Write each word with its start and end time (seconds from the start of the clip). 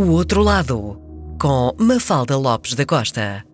O 0.00 0.12
Outro 0.12 0.42
Lado, 0.42 0.98
com 1.38 1.74
Mafalda 1.78 2.34
Lopes 2.34 2.72
da 2.72 2.86
Costa. 2.86 3.49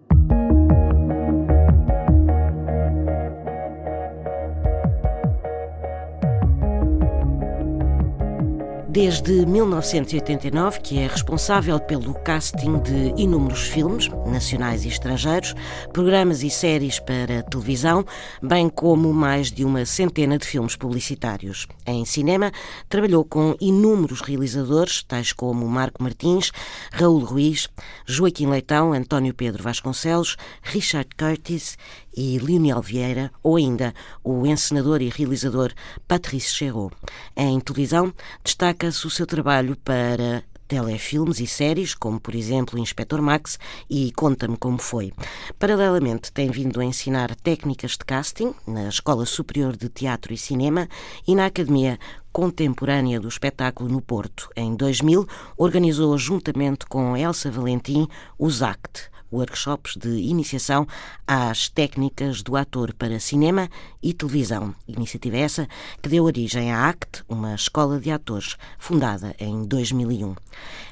Desde 8.96 9.44
1989, 9.44 10.80
que 10.80 10.98
é 10.98 11.06
responsável 11.06 11.78
pelo 11.78 12.14
casting 12.14 12.78
de 12.78 13.12
inúmeros 13.20 13.68
filmes, 13.68 14.08
nacionais 14.26 14.86
e 14.86 14.88
estrangeiros, 14.88 15.54
programas 15.92 16.42
e 16.42 16.48
séries 16.48 16.98
para 16.98 17.42
televisão, 17.42 18.06
bem 18.42 18.70
como 18.70 19.12
mais 19.12 19.52
de 19.52 19.66
uma 19.66 19.84
centena 19.84 20.38
de 20.38 20.46
filmes 20.46 20.76
publicitários. 20.76 21.66
Em 21.86 22.06
cinema, 22.06 22.50
trabalhou 22.88 23.22
com 23.22 23.54
inúmeros 23.60 24.22
realizadores, 24.22 25.02
tais 25.02 25.30
como 25.30 25.68
Marco 25.68 26.02
Martins, 26.02 26.50
Raul 26.90 27.22
Ruiz, 27.22 27.68
Joaquim 28.06 28.46
Leitão, 28.46 28.94
António 28.94 29.34
Pedro 29.34 29.62
Vasconcelos, 29.62 30.38
Richard 30.62 31.10
Curtis 31.18 31.76
e 32.16 32.38
Lionel 32.38 32.80
Vieira, 32.80 33.30
ou 33.42 33.56
ainda 33.56 33.94
o 34.24 34.46
encenador 34.46 35.02
e 35.02 35.08
realizador 35.08 35.72
Patrice 36.08 36.54
Chéreau. 36.54 36.90
Em 37.36 37.60
televisão, 37.60 38.12
destaca-se 38.42 39.06
o 39.06 39.10
seu 39.10 39.26
trabalho 39.26 39.76
para 39.76 40.42
telefilmes 40.66 41.40
e 41.40 41.46
séries, 41.46 41.94
como 41.94 42.18
por 42.18 42.34
exemplo 42.34 42.78
Inspector 42.78 43.22
Max 43.22 43.58
e 43.88 44.12
Conta-me 44.12 44.56
Como 44.56 44.78
Foi. 44.78 45.12
Paralelamente, 45.58 46.32
tem 46.32 46.50
vindo 46.50 46.80
a 46.80 46.84
ensinar 46.84 47.34
técnicas 47.36 47.92
de 47.92 48.04
casting 48.04 48.54
na 48.66 48.88
Escola 48.88 49.24
Superior 49.24 49.76
de 49.76 49.88
Teatro 49.88 50.32
e 50.32 50.38
Cinema 50.38 50.88
e 51.26 51.34
na 51.34 51.46
Academia 51.46 51.98
Contemporânea 52.32 53.20
do 53.20 53.28
Espetáculo 53.28 53.88
no 53.88 54.02
Porto. 54.02 54.50
Em 54.56 54.74
2000, 54.74 55.26
organizou 55.56 56.16
juntamente 56.18 56.84
com 56.86 57.16
Elsa 57.16 57.50
Valentim 57.50 58.06
os 58.38 58.62
ACT, 58.62 59.10
workshops 59.32 59.96
de 59.96 60.08
iniciação 60.08 60.86
às 61.26 61.68
técnicas 61.68 62.42
do 62.42 62.56
ator 62.56 62.94
para 62.94 63.20
cinema 63.20 63.68
e 64.02 64.12
televisão. 64.12 64.74
Iniciativa 64.86 65.36
essa 65.36 65.68
que 66.02 66.08
deu 66.08 66.24
origem 66.24 66.72
à 66.72 66.88
ACT, 66.88 67.24
uma 67.28 67.54
escola 67.54 68.00
de 68.00 68.10
atores 68.10 68.56
fundada 68.78 69.34
em 69.38 69.64
2001. 69.64 70.34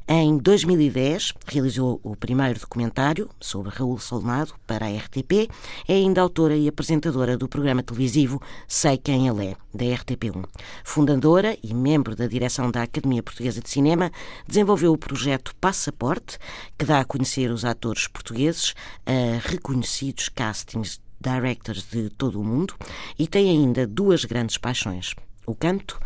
Em 0.07 0.37
2010, 0.37 1.33
realizou 1.47 1.99
o 2.03 2.15
primeiro 2.15 2.61
documentário 2.61 3.31
sobre 3.41 3.71
Raul 3.71 3.99
Solnado 3.99 4.53
para 4.67 4.85
a 4.85 4.91
RTP. 4.91 5.49
É 5.89 5.95
ainda 5.95 6.21
autora 6.21 6.55
e 6.55 6.69
apresentadora 6.69 7.39
do 7.39 7.49
programa 7.49 7.83
televisivo 7.83 8.39
Sei 8.69 8.99
Quem 8.99 9.27
Ele 9.29 9.47
É, 9.47 9.57
da 9.73 9.87
RTP1. 9.87 10.45
Fundadora 10.85 11.57
e 11.63 11.73
membro 11.73 12.15
da 12.15 12.27
direção 12.27 12.71
da 12.71 12.83
Academia 12.83 13.23
Portuguesa 13.23 13.63
de 13.63 13.71
Cinema, 13.71 14.13
desenvolveu 14.47 14.93
o 14.93 14.99
projeto 14.99 15.57
Passaporte, 15.57 16.39
que 16.77 16.85
dá 16.85 17.01
a 17.01 17.05
conhecer 17.07 17.51
os 17.51 17.65
atores 17.65 18.07
portugueses 18.07 18.75
a 19.07 19.49
reconhecidos 19.49 20.29
castings 20.29 21.01
directors 21.19 21.89
de 21.91 22.11
todo 22.11 22.39
o 22.39 22.45
mundo 22.45 22.75
e 23.19 23.27
tem 23.27 23.49
ainda 23.49 23.87
duas 23.87 24.27
grandes 24.27 24.59
paixões: 24.59 25.15
o 25.47 25.55
canto 25.55 25.99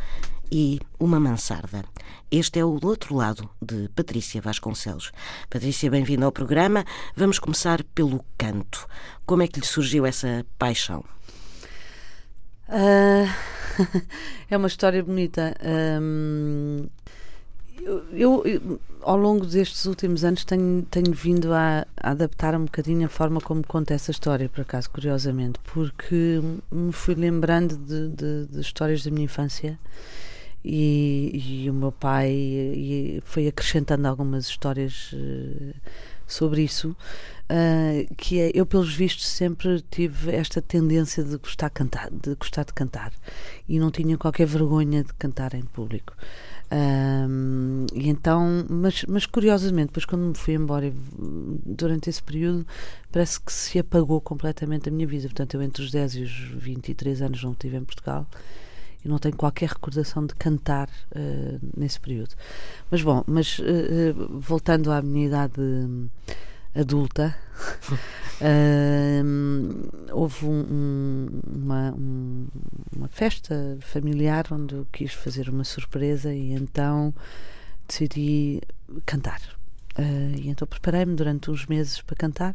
e 0.51 0.81
uma 0.99 1.21
mansarda. 1.21 1.85
Este 2.31 2.59
é 2.59 2.65
o 2.65 2.79
outro 2.85 3.15
lado 3.15 3.49
de 3.61 3.89
Patrícia 3.95 4.41
Vasconcelos. 4.41 5.13
Patrícia, 5.49 5.91
bem-vinda 5.91 6.25
ao 6.27 6.33
programa. 6.33 6.85
Vamos 7.17 7.39
começar 7.39 7.83
pelo 7.95 8.25
canto. 8.37 8.87
Como 9.25 9.43
é 9.43 9.49
que 9.49 9.61
lhe 9.61 9.67
surgiu 9.67 10.05
essa 10.05 10.45
paixão? 10.59 11.05
Uh, 12.69 13.29
é 14.51 14.57
uma 14.57 14.69
história 14.69 15.03
bonita. 15.03 15.55
eu, 18.13 18.45
eu, 18.45 18.81
ao 19.03 19.17
longo 19.17 19.47
destes 19.47 19.87
últimos 19.87 20.25
anos, 20.25 20.45
tenho, 20.45 20.83
tenho 20.91 21.13
vindo 21.13 21.53
a, 21.55 21.87
a, 21.97 22.11
adaptar 22.11 22.55
um 22.55 22.65
bocadinho 22.65 23.07
a 23.07 23.09
forma 23.09 23.41
como 23.41 23.67
conto 23.67 23.93
essa 23.93 24.11
história, 24.11 24.49
por 24.49 24.61
acaso, 24.61 24.91
curiosamente, 24.91 25.59
porque 25.73 26.41
me 26.71 26.93
fui 26.93 27.15
lembrando 27.15 27.77
de, 27.77 28.09
de, 28.09 28.47
de 28.47 28.61
histórias 28.61 29.03
da 29.03 29.11
minha 29.11 29.25
infância 29.25 29.79
e, 30.65 31.63
e 31.65 31.71
o 31.71 31.75
meu 31.75 31.93
pai 31.93 33.21
foi 33.25 33.47
acrescentando 33.47 34.07
algumas 34.07 34.49
histórias 34.49 35.13
uh, 35.13 35.75
sobre 36.27 36.63
isso. 36.63 36.97
Uh, 37.51 38.15
que 38.17 38.39
é, 38.39 38.51
eu 38.53 38.67
pelos 38.67 38.95
vistos 38.95 39.27
sempre 39.27 39.81
tive 39.91 40.37
esta 40.37 40.61
tendência 40.61 41.25
de 41.25 41.39
gostar 41.39 41.71
cantar, 41.71 42.11
de 42.11 42.35
gostar 42.35 42.65
de 42.65 42.75
cantar 42.75 43.11
e 43.67 43.79
não 43.79 43.91
tinha 43.91 44.19
qualquer 44.19 44.47
vergonha 44.47 45.03
de 45.03 45.15
cantar 45.15 45.55
em 45.55 45.63
público. 45.63 46.15
Um, 46.71 47.87
e 47.95 48.11
então, 48.11 48.67
mas, 48.69 49.03
mas 49.09 49.25
curiosamente, 49.25 49.87
depois 49.87 50.05
quando 50.05 50.27
me 50.27 50.35
fui 50.35 50.53
embora 50.53 50.93
durante 51.65 52.11
esse 52.11 52.23
período, 52.23 52.67
parece 53.11 53.41
que 53.41 53.51
se 53.51 53.79
apagou 53.79 54.21
completamente 54.21 54.91
a 54.91 54.93
minha 54.93 55.07
vida. 55.07 55.29
Portanto, 55.29 55.55
eu 55.55 55.63
entre 55.63 55.83
os 55.83 55.91
10 55.91 56.17
e 56.17 56.23
os 56.25 56.31
23 56.31 57.23
anos 57.23 57.43
não 57.43 57.53
estive 57.53 57.79
em 57.79 57.85
Portugal 57.85 58.27
e 59.05 59.09
não 59.09 59.19
tenho 59.19 59.37
qualquer 59.37 59.69
recordação 59.69 60.27
de 60.27 60.35
cantar 60.35 60.89
uh, 60.89 61.61
nesse 61.77 62.01
período. 62.01 62.35
Mas 62.91 63.03
bom, 63.03 63.23
mas 63.27 63.59
uh, 63.59 64.39
voltando 64.39 64.91
à 64.91 65.01
minha 65.01 65.27
idade 65.27 65.61
adulta, 66.75 67.37
houve 70.13 70.47
um, 70.47 70.61
um, 70.71 71.29
uma, 71.47 71.93
um, 71.93 72.47
uma 72.97 73.09
festa 73.09 73.79
familiar 73.81 74.47
onde 74.53 74.75
eu 74.75 74.87
quis 74.93 75.13
fazer 75.13 75.49
uma 75.49 75.65
surpresa 75.65 76.33
e 76.33 76.53
então 76.53 77.15
decidi 77.87 78.61
cantar. 79.07 79.41
e 80.37 80.49
então 80.49 80.69
preparei-me 80.69 81.15
durante 81.15 81.51
uns 81.51 81.67
meses 81.67 82.01
para 82.01 82.17
cantar 82.17 82.55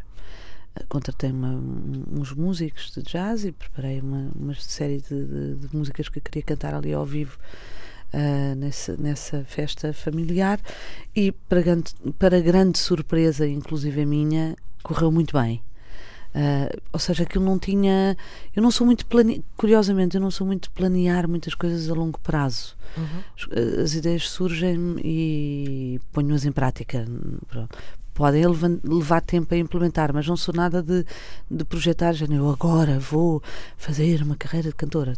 contratei 0.89 1.31
uma, 1.31 1.59
uns 2.11 2.33
músicos 2.33 2.91
de 2.91 3.03
jazz 3.03 3.45
e 3.45 3.51
preparei 3.51 3.99
uma, 3.99 4.31
uma 4.35 4.53
série 4.55 5.01
de, 5.01 5.25
de, 5.25 5.55
de, 5.55 5.75
músicas 5.75 6.09
que 6.09 6.19
eu 6.19 6.23
queria 6.23 6.41
cantar 6.41 6.73
ali 6.73 6.93
ao 6.93 7.05
vivo 7.05 7.37
uh, 8.13 8.55
nessa, 8.55 8.97
nessa 8.97 9.43
festa 9.43 9.93
familiar 9.93 10.59
e 11.15 11.31
para 11.31 11.61
grande, 11.61 11.93
para 12.17 12.39
grande 12.39 12.79
surpresa, 12.79 13.47
inclusive 13.47 14.01
a 14.01 14.05
minha, 14.05 14.55
correu 14.81 15.11
muito 15.11 15.39
bem. 15.39 15.61
Uh, 16.35 16.81
ou 16.91 16.99
seja, 16.99 17.21
aquilo 17.21 17.45
não 17.45 17.59
tinha. 17.59 18.17
Eu 18.55 18.63
não 18.63 18.71
sou 18.71 18.87
muito. 18.87 19.05
Plane... 19.05 19.45
Curiosamente, 19.55 20.15
eu 20.15 20.21
não 20.21 20.31
sou 20.31 20.47
muito 20.47 20.71
planear 20.71 21.29
muitas 21.29 21.53
coisas 21.53 21.87
a 21.91 21.93
longo 21.93 22.19
prazo. 22.19 22.75
Uhum. 22.97 23.83
As 23.83 23.93
ideias 23.93 24.27
surgem 24.27 24.95
e 25.03 26.01
ponho-as 26.11 26.43
em 26.43 26.51
prática. 26.51 27.05
Pronto 27.47 27.77
podem 28.13 28.43
levar 28.83 29.21
tempo 29.21 29.53
a 29.53 29.57
implementar, 29.57 30.13
mas 30.13 30.27
não 30.27 30.37
sou 30.37 30.53
nada 30.53 30.81
de, 30.81 31.05
de 31.49 31.65
projetar, 31.65 32.13
já 32.13 32.25
eu 32.25 32.49
agora 32.49 32.99
vou 32.99 33.41
fazer 33.77 34.21
uma 34.21 34.35
carreira 34.35 34.69
de 34.69 34.75
cantora. 34.75 35.13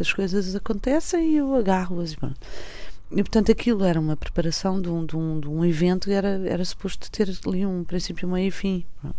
As 0.00 0.12
coisas 0.12 0.54
acontecem 0.54 1.32
e 1.32 1.36
eu 1.36 1.54
agarro-as. 1.54 2.12
E, 2.12 3.16
portanto, 3.16 3.52
aquilo 3.52 3.84
era 3.84 4.00
uma 4.00 4.16
preparação 4.16 4.80
de 4.80 4.88
um, 4.88 5.04
de 5.04 5.16
um, 5.16 5.40
de 5.40 5.48
um 5.48 5.64
evento 5.64 6.06
que 6.06 6.12
era, 6.12 6.40
era 6.46 6.64
suposto 6.64 7.10
ter 7.10 7.28
ali 7.46 7.64
um 7.64 7.84
princípio, 7.84 8.28
meio 8.28 8.48
e 8.48 8.50
fim. 8.50 8.84
Uhum. 9.04 9.12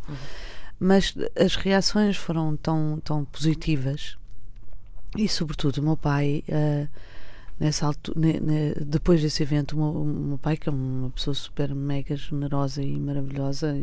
Mas 0.79 1.15
as 1.39 1.55
reações 1.55 2.17
foram 2.17 2.57
tão, 2.57 2.99
tão 3.03 3.23
positivas 3.25 4.17
e, 5.15 5.29
sobretudo, 5.29 5.77
o 5.77 5.83
meu 5.83 5.97
pai. 5.97 6.43
Uh, 6.49 7.12
nessa 7.59 7.85
altura, 7.85 8.19
ne, 8.19 8.39
ne, 8.39 8.73
depois 8.85 9.21
desse 9.21 9.43
evento, 9.43 9.73
o 9.73 9.77
meu, 9.77 10.01
o 10.01 10.05
meu, 10.05 10.37
pai, 10.37 10.57
que 10.57 10.69
é 10.69 10.71
uma 10.71 11.09
pessoa 11.11 11.33
super 11.33 11.73
mega 11.73 12.15
generosa 12.15 12.81
e 12.81 12.99
maravilhosa, 12.99 13.77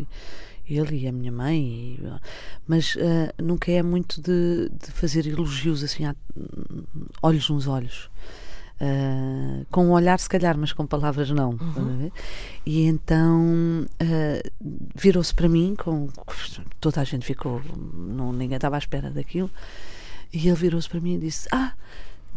ele 0.68 0.98
e 0.98 1.08
a 1.08 1.12
minha 1.12 1.32
mãe, 1.32 1.98
e, 1.98 2.12
mas 2.66 2.94
uh, 2.96 3.42
nunca 3.42 3.70
é 3.70 3.82
muito 3.82 4.20
de, 4.20 4.68
de, 4.68 4.92
fazer 4.92 5.26
elogios 5.26 5.82
assim, 5.82 6.04
a, 6.04 6.14
olhos 7.22 7.48
nos 7.50 7.66
olhos. 7.66 8.10
Uh, 8.80 9.66
com 9.70 9.88
um 9.88 9.90
olhar, 9.90 10.18
se 10.18 10.26
calhar, 10.26 10.56
mas 10.56 10.72
com 10.72 10.86
palavras 10.86 11.30
não. 11.30 11.50
Uhum. 11.50 12.10
E 12.64 12.84
então 12.86 13.86
uh, 14.00 14.50
virou-se 14.94 15.34
para 15.34 15.50
mim, 15.50 15.74
com, 15.76 16.08
toda 16.80 17.02
a 17.02 17.04
gente 17.04 17.26
ficou, 17.26 17.60
não, 17.94 18.32
ninguém 18.32 18.56
estava 18.56 18.76
à 18.76 18.78
espera 18.78 19.10
daquilo, 19.10 19.50
e 20.32 20.48
ele 20.48 20.56
virou-se 20.56 20.88
para 20.88 21.00
mim 21.00 21.16
e 21.16 21.18
disse: 21.18 21.46
Ah, 21.52 21.74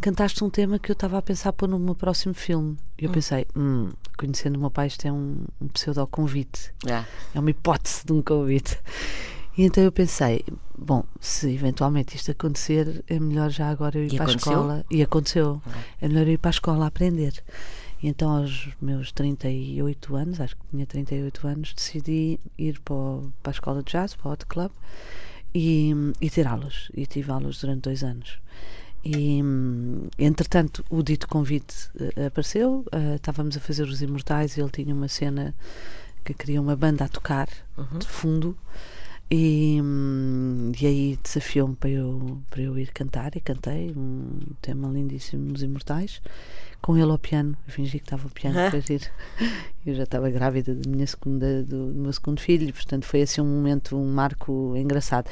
cantaste 0.04 0.44
um 0.44 0.50
tema 0.50 0.78
que 0.78 0.90
eu 0.90 0.92
estava 0.92 1.16
a 1.16 1.22
pensar 1.22 1.50
pôr 1.54 1.66
no 1.66 1.78
meu 1.78 1.94
próximo 1.94 2.34
filme. 2.34 2.76
E 2.98 3.06
eu 3.06 3.10
hum. 3.10 3.14
pensei, 3.14 3.46
hum, 3.56 3.88
conhecendo 4.18 4.56
o 4.56 4.60
meu 4.60 4.70
pai, 4.70 4.88
isto 4.88 5.06
é 5.06 5.10
um, 5.10 5.38
um 5.58 5.68
pseudo-convite. 5.68 6.74
É. 6.86 7.02
é 7.34 7.40
uma 7.40 7.48
hipótese 7.48 8.04
de 8.04 8.12
um 8.12 8.20
convite. 8.20 8.78
E 9.56 9.62
então 9.62 9.82
eu 9.82 9.90
pensei, 9.90 10.44
bom, 10.76 11.04
se 11.18 11.54
eventualmente 11.54 12.16
isto 12.16 12.30
acontecer, 12.30 13.02
é 13.08 13.18
melhor 13.18 13.48
já 13.48 13.70
agora 13.70 13.96
eu 13.96 14.04
ir 14.04 14.12
e 14.12 14.16
para 14.16 14.26
aconteceu? 14.26 14.52
a 14.52 14.54
escola. 14.56 14.86
E 14.90 15.02
aconteceu. 15.02 15.62
É 16.02 16.06
melhor 16.06 16.26
eu 16.26 16.34
ir 16.34 16.38
para 16.38 16.50
a 16.50 16.52
escola 16.52 16.84
a 16.84 16.88
aprender. 16.88 17.42
E 18.02 18.08
então, 18.08 18.30
aos 18.30 18.68
meus 18.82 19.10
38 19.10 20.16
anos, 20.16 20.38
acho 20.38 20.54
que 20.54 20.62
tinha 20.70 20.84
38 20.84 21.46
anos, 21.48 21.72
decidi 21.74 22.38
ir 22.58 22.78
para, 22.80 22.94
o, 22.94 23.32
para 23.42 23.52
a 23.52 23.54
escola 23.54 23.82
de 23.82 23.90
jazz, 23.90 24.14
para 24.14 24.28
o 24.28 24.32
Hot 24.32 24.44
Club, 24.44 24.70
e, 25.54 25.94
e 26.20 26.28
ter 26.28 26.46
aulas. 26.46 26.90
E 26.92 27.06
tive 27.06 27.30
aulas 27.30 27.58
durante 27.58 27.80
dois 27.84 28.04
anos. 28.04 28.38
E, 29.04 29.42
entretanto, 30.18 30.82
o 30.88 31.02
dito 31.02 31.28
convite 31.28 31.74
uh, 31.94 32.26
apareceu, 32.26 32.86
uh, 32.92 33.16
estávamos 33.16 33.54
a 33.56 33.60
fazer 33.60 33.82
Os 33.82 34.00
Imortais 34.00 34.56
e 34.56 34.60
ele 34.60 34.70
tinha 34.70 34.94
uma 34.94 35.08
cena 35.08 35.54
que 36.24 36.32
queria 36.32 36.60
uma 36.60 36.74
banda 36.74 37.04
a 37.04 37.08
tocar 37.08 37.48
uhum. 37.76 37.98
de 37.98 38.06
fundo. 38.06 38.56
E, 39.30 39.80
e 40.80 40.86
aí 40.86 41.18
desafiou-me 41.22 41.74
para 41.74 41.90
eu, 41.90 42.40
para 42.50 42.62
eu 42.62 42.78
ir 42.78 42.92
cantar 42.92 43.34
e 43.36 43.40
cantei 43.40 43.92
um 43.96 44.38
tema 44.60 44.88
lindíssimo 44.88 45.50
nos 45.50 45.62
Imortais 45.62 46.20
com 46.84 46.98
ele 46.98 47.10
ao 47.10 47.18
piano. 47.18 47.56
Eu 47.66 47.72
fingi 47.72 47.98
que 47.98 48.04
estava 48.04 48.24
ao 48.24 48.30
piano 48.30 48.56
para 48.70 48.78
ir. 48.78 49.10
Eu 49.86 49.94
já 49.94 50.04
estava 50.04 50.30
grávida 50.30 50.74
da 50.74 50.90
minha 50.90 51.06
segunda, 51.06 51.62
do, 51.62 51.92
do, 51.92 52.00
meu 52.00 52.12
segundo 52.12 52.40
filho, 52.40 52.72
portanto 52.72 53.04
foi 53.04 53.20
assim 53.20 53.42
um 53.42 53.44
momento, 53.44 53.96
um 53.98 54.10
marco 54.10 54.74
engraçado. 54.76 55.28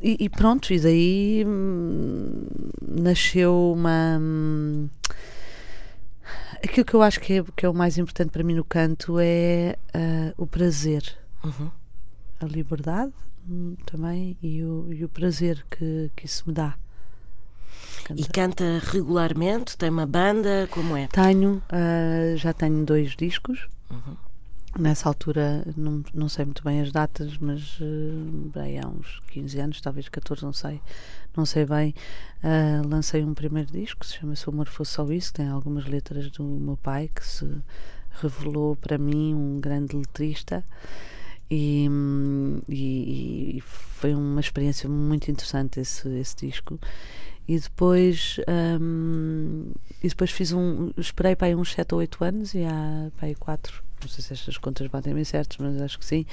E, 0.00 0.16
e 0.18 0.28
pronto, 0.28 0.72
e 0.72 0.80
daí 0.80 1.44
hum, 1.46 2.44
nasceu 2.80 3.72
uma. 3.76 4.18
Hum, 4.20 4.88
aquilo 6.56 6.84
que 6.84 6.94
eu 6.94 7.02
acho 7.02 7.20
que 7.20 7.34
é, 7.34 7.44
que 7.56 7.64
é 7.64 7.68
o 7.68 7.74
mais 7.74 7.98
importante 7.98 8.30
para 8.30 8.42
mim 8.42 8.54
no 8.54 8.64
canto 8.64 9.16
é 9.20 9.76
uh, 9.94 10.42
o 10.42 10.44
prazer. 10.44 11.02
Uhum. 11.44 11.70
A 12.42 12.46
liberdade 12.46 13.12
hum, 13.48 13.76
também 13.86 14.36
e 14.42 14.62
o, 14.64 14.92
e 14.92 15.04
o 15.04 15.08
prazer 15.08 15.64
que, 15.70 16.10
que 16.16 16.26
isso 16.26 16.44
me 16.46 16.52
dá. 16.52 16.76
E 18.16 18.24
canta 18.24 18.80
regularmente? 18.82 19.76
Tem 19.76 19.88
uma 19.88 20.06
banda? 20.06 20.68
Como 20.70 20.96
é? 20.96 21.06
Tenho, 21.06 21.62
uh, 21.70 22.36
já 22.36 22.52
tenho 22.52 22.84
dois 22.84 23.14
discos. 23.16 23.68
Uhum. 23.90 24.16
Nessa 24.78 25.08
altura, 25.08 25.64
não, 25.76 26.02
não 26.14 26.28
sei 26.28 26.46
muito 26.46 26.64
bem 26.64 26.80
as 26.80 26.90
datas, 26.90 27.36
mas 27.38 27.78
uh, 27.78 28.50
bem, 28.54 28.80
há 28.80 28.88
uns 28.88 29.20
15 29.30 29.60
anos, 29.60 29.80
talvez 29.80 30.08
14, 30.08 30.42
não 30.42 30.52
sei, 30.52 30.80
não 31.36 31.44
sei 31.44 31.66
bem. 31.66 31.94
Uh, 32.42 32.88
lancei 32.88 33.22
um 33.22 33.34
primeiro 33.34 33.70
disco 33.70 34.00
que 34.00 34.06
se 34.06 34.14
chama 34.18 34.34
Se 34.34 34.48
o 34.48 34.52
Amor 34.52 34.66
Fosse 34.66 34.92
Só 34.92 35.04
Isso, 35.12 35.32
tem 35.32 35.46
algumas 35.46 35.86
letras 35.86 36.30
do 36.30 36.42
meu 36.42 36.76
pai 36.76 37.10
que 37.14 37.24
se 37.24 37.46
revelou 38.20 38.74
para 38.76 38.98
mim 38.98 39.34
um 39.34 39.60
grande 39.60 39.94
letrista. 39.94 40.64
E, 41.50 41.86
e, 42.68 43.56
e, 43.58 43.60
foi 43.60 44.14
uma 44.14 44.40
experiência 44.40 44.88
muito 44.88 45.30
interessante 45.30 45.80
esse, 45.80 46.08
esse 46.18 46.36
disco. 46.36 46.78
E 47.46 47.58
depois 47.58 48.36
um, 48.80 49.72
e 50.02 50.08
depois 50.08 50.30
fiz 50.30 50.52
um 50.52 50.92
esperei 50.96 51.34
para 51.34 51.48
aí 51.48 51.54
uns 51.54 51.72
7 51.72 51.92
ou 51.92 52.00
8 52.00 52.24
anos 52.24 52.54
e 52.54 52.64
há 52.64 53.10
para 53.16 53.26
aí 53.26 53.34
4 53.34 53.82
não 54.00 54.08
sei 54.08 54.22
se 54.22 54.32
estas 54.32 54.56
contas 54.56 54.86
batem 54.86 55.12
bem 55.12 55.24
certas 55.24 55.58
mas 55.58 55.80
acho 55.82 55.98
que 55.98 56.04
sim. 56.04 56.24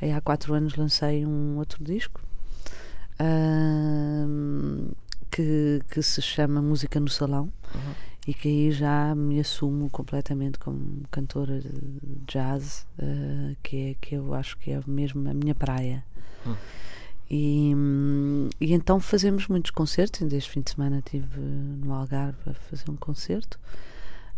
Aí 0.00 0.12
há 0.12 0.20
4 0.20 0.52
anos 0.54 0.74
lancei 0.74 1.24
um 1.24 1.58
outro 1.58 1.82
disco 1.82 2.20
um, 3.20 4.90
que, 5.30 5.80
que 5.90 6.02
se 6.02 6.22
chama 6.22 6.62
Música 6.62 7.00
no 7.00 7.08
Salão. 7.08 7.52
Uhum. 7.74 7.94
E 8.28 8.34
que 8.34 8.46
aí 8.46 8.70
já 8.70 9.14
me 9.14 9.40
assumo 9.40 9.88
completamente 9.88 10.58
como 10.58 11.02
cantora 11.10 11.60
de 11.60 11.70
jazz 12.26 12.86
uh, 12.98 13.56
que, 13.62 13.90
é, 13.90 13.96
que 13.98 14.14
eu 14.16 14.34
acho 14.34 14.56
que 14.58 14.70
é 14.70 14.80
mesmo 14.86 15.28
a 15.28 15.32
minha 15.32 15.54
praia 15.54 16.04
uhum. 16.44 16.54
E, 17.30 17.72
e 18.58 18.72
então 18.72 18.98
fazemos 18.98 19.46
muitos 19.48 19.70
concertos. 19.70 20.22
Ainda 20.22 20.36
este 20.36 20.50
fim 20.50 20.60
de 20.62 20.70
semana 20.70 20.98
estive 20.98 21.38
no 21.38 21.92
Algarve 21.92 22.38
a 22.46 22.54
fazer 22.54 22.90
um 22.90 22.96
concerto, 22.96 23.60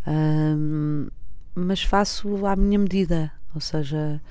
um, 0.05 1.07
mas 1.55 1.81
faço 1.81 2.45
à 2.45 2.55
minha 2.55 2.77
medida, 2.77 3.31
ou 3.55 3.61
seja, 3.61 4.21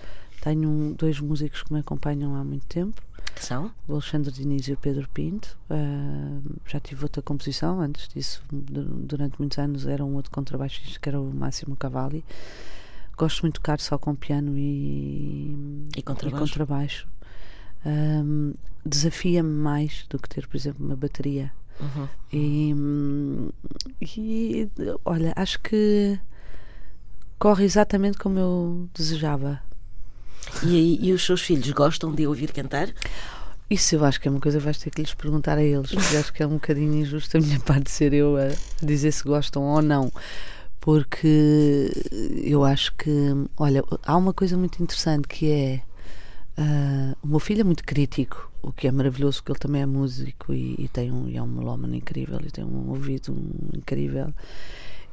tenho 0.43 0.95
dois 0.97 1.21
músicos 1.21 1.63
que 1.63 1.73
me 1.73 1.81
acompanham 1.81 2.37
há 2.37 2.45
muito 2.45 2.67
tempo. 2.67 3.01
Que 3.35 3.45
são? 3.45 3.73
O 3.87 3.95
Alexandre 3.95 4.33
Diniz 4.33 4.69
e 4.69 4.73
o 4.73 4.77
Pedro 4.77 5.09
Pinto. 5.09 5.59
Uh, 5.71 6.57
já 6.67 6.81
tive 6.81 7.05
outra 7.05 7.23
composição, 7.23 7.81
antes 7.81 8.09
disso, 8.09 8.43
durante 8.51 9.39
muitos 9.39 9.59
anos, 9.59 9.87
era 9.87 10.05
um 10.05 10.15
outro 10.15 10.31
contrabaixista 10.31 10.99
que 10.99 11.09
era 11.09 11.21
o 11.21 11.33
Máximo 11.33 11.77
Cavalli. 11.77 12.25
Gosto 13.17 13.43
muito 13.43 13.55
de 13.55 13.61
tocar 13.61 13.81
só 13.81 13.99
com 13.99 14.15
piano 14.15 14.57
e, 14.57 15.89
e 15.97 16.03
contrabaixo. 16.03 16.37
E 16.37 16.49
contrabaixo 16.49 17.09
um, 17.85 18.55
desafia-me 18.85 19.49
mais 19.49 20.07
do 20.09 20.19
que 20.19 20.29
ter, 20.29 20.47
por 20.47 20.57
exemplo, 20.57 20.85
uma 20.85 20.97
bateria. 20.97 21.53
Uhum. 21.81 22.09
E, 22.33 22.75
e, 24.03 24.71
olha, 25.05 25.33
acho 25.37 25.61
que 25.61 26.19
corre 27.39 27.65
exatamente 27.65 28.19
como 28.19 28.39
eu 28.39 28.89
desejava. 28.95 29.63
E, 30.65 31.09
e 31.09 31.13
os 31.13 31.25
seus 31.25 31.41
filhos 31.43 31.71
gostam 31.71 32.13
de 32.13 32.27
ouvir 32.27 32.53
cantar? 32.53 32.89
Isso 33.69 33.95
eu 33.95 34.05
acho 34.05 34.21
que 34.21 34.27
é 34.27 34.31
uma 34.31 34.41
coisa 34.41 34.59
vais 34.59 34.79
ter 34.79 34.91
que 34.91 35.01
lhes 35.01 35.15
perguntar 35.15 35.57
a 35.57 35.63
eles, 35.63 35.93
porque 35.93 36.17
acho 36.17 36.33
que 36.33 36.43
é 36.43 36.47
um 36.47 36.55
bocadinho 36.55 36.95
injusto 36.95 37.37
a 37.37 37.41
minha 37.41 37.61
parte 37.61 37.91
ser 37.91 38.13
eu 38.13 38.37
a 38.37 38.49
dizer 38.85 39.13
se 39.13 39.23
gostam 39.23 39.63
ou 39.63 39.81
não. 39.81 40.13
Porque 40.81 41.91
eu 42.43 42.65
acho 42.65 42.95
que, 42.95 43.11
olha, 43.57 43.85
há 44.03 44.17
uma 44.17 44.33
coisa 44.33 44.57
muito 44.57 44.83
interessante 44.83 45.29
que 45.29 45.51
é 45.51 45.83
Uh, 46.61 47.17
o 47.23 47.27
meu 47.27 47.39
filho 47.39 47.63
é 47.63 47.65
muito 47.65 47.83
crítico, 47.83 48.51
o 48.61 48.71
que 48.71 48.87
é 48.87 48.93
maravilhoso, 48.93 49.39
porque 49.39 49.53
ele 49.53 49.59
também 49.59 49.81
é 49.81 49.87
músico 49.87 50.53
e, 50.53 50.75
e 50.79 50.89
tem 50.89 51.11
um, 51.11 51.27
e 51.27 51.39
é 51.39 51.43
um 51.43 51.47
melómano 51.47 51.95
incrível 51.95 52.39
e 52.45 52.51
tem 52.51 52.63
um 52.63 52.91
ouvido 52.91 53.35
incrível. 53.75 54.35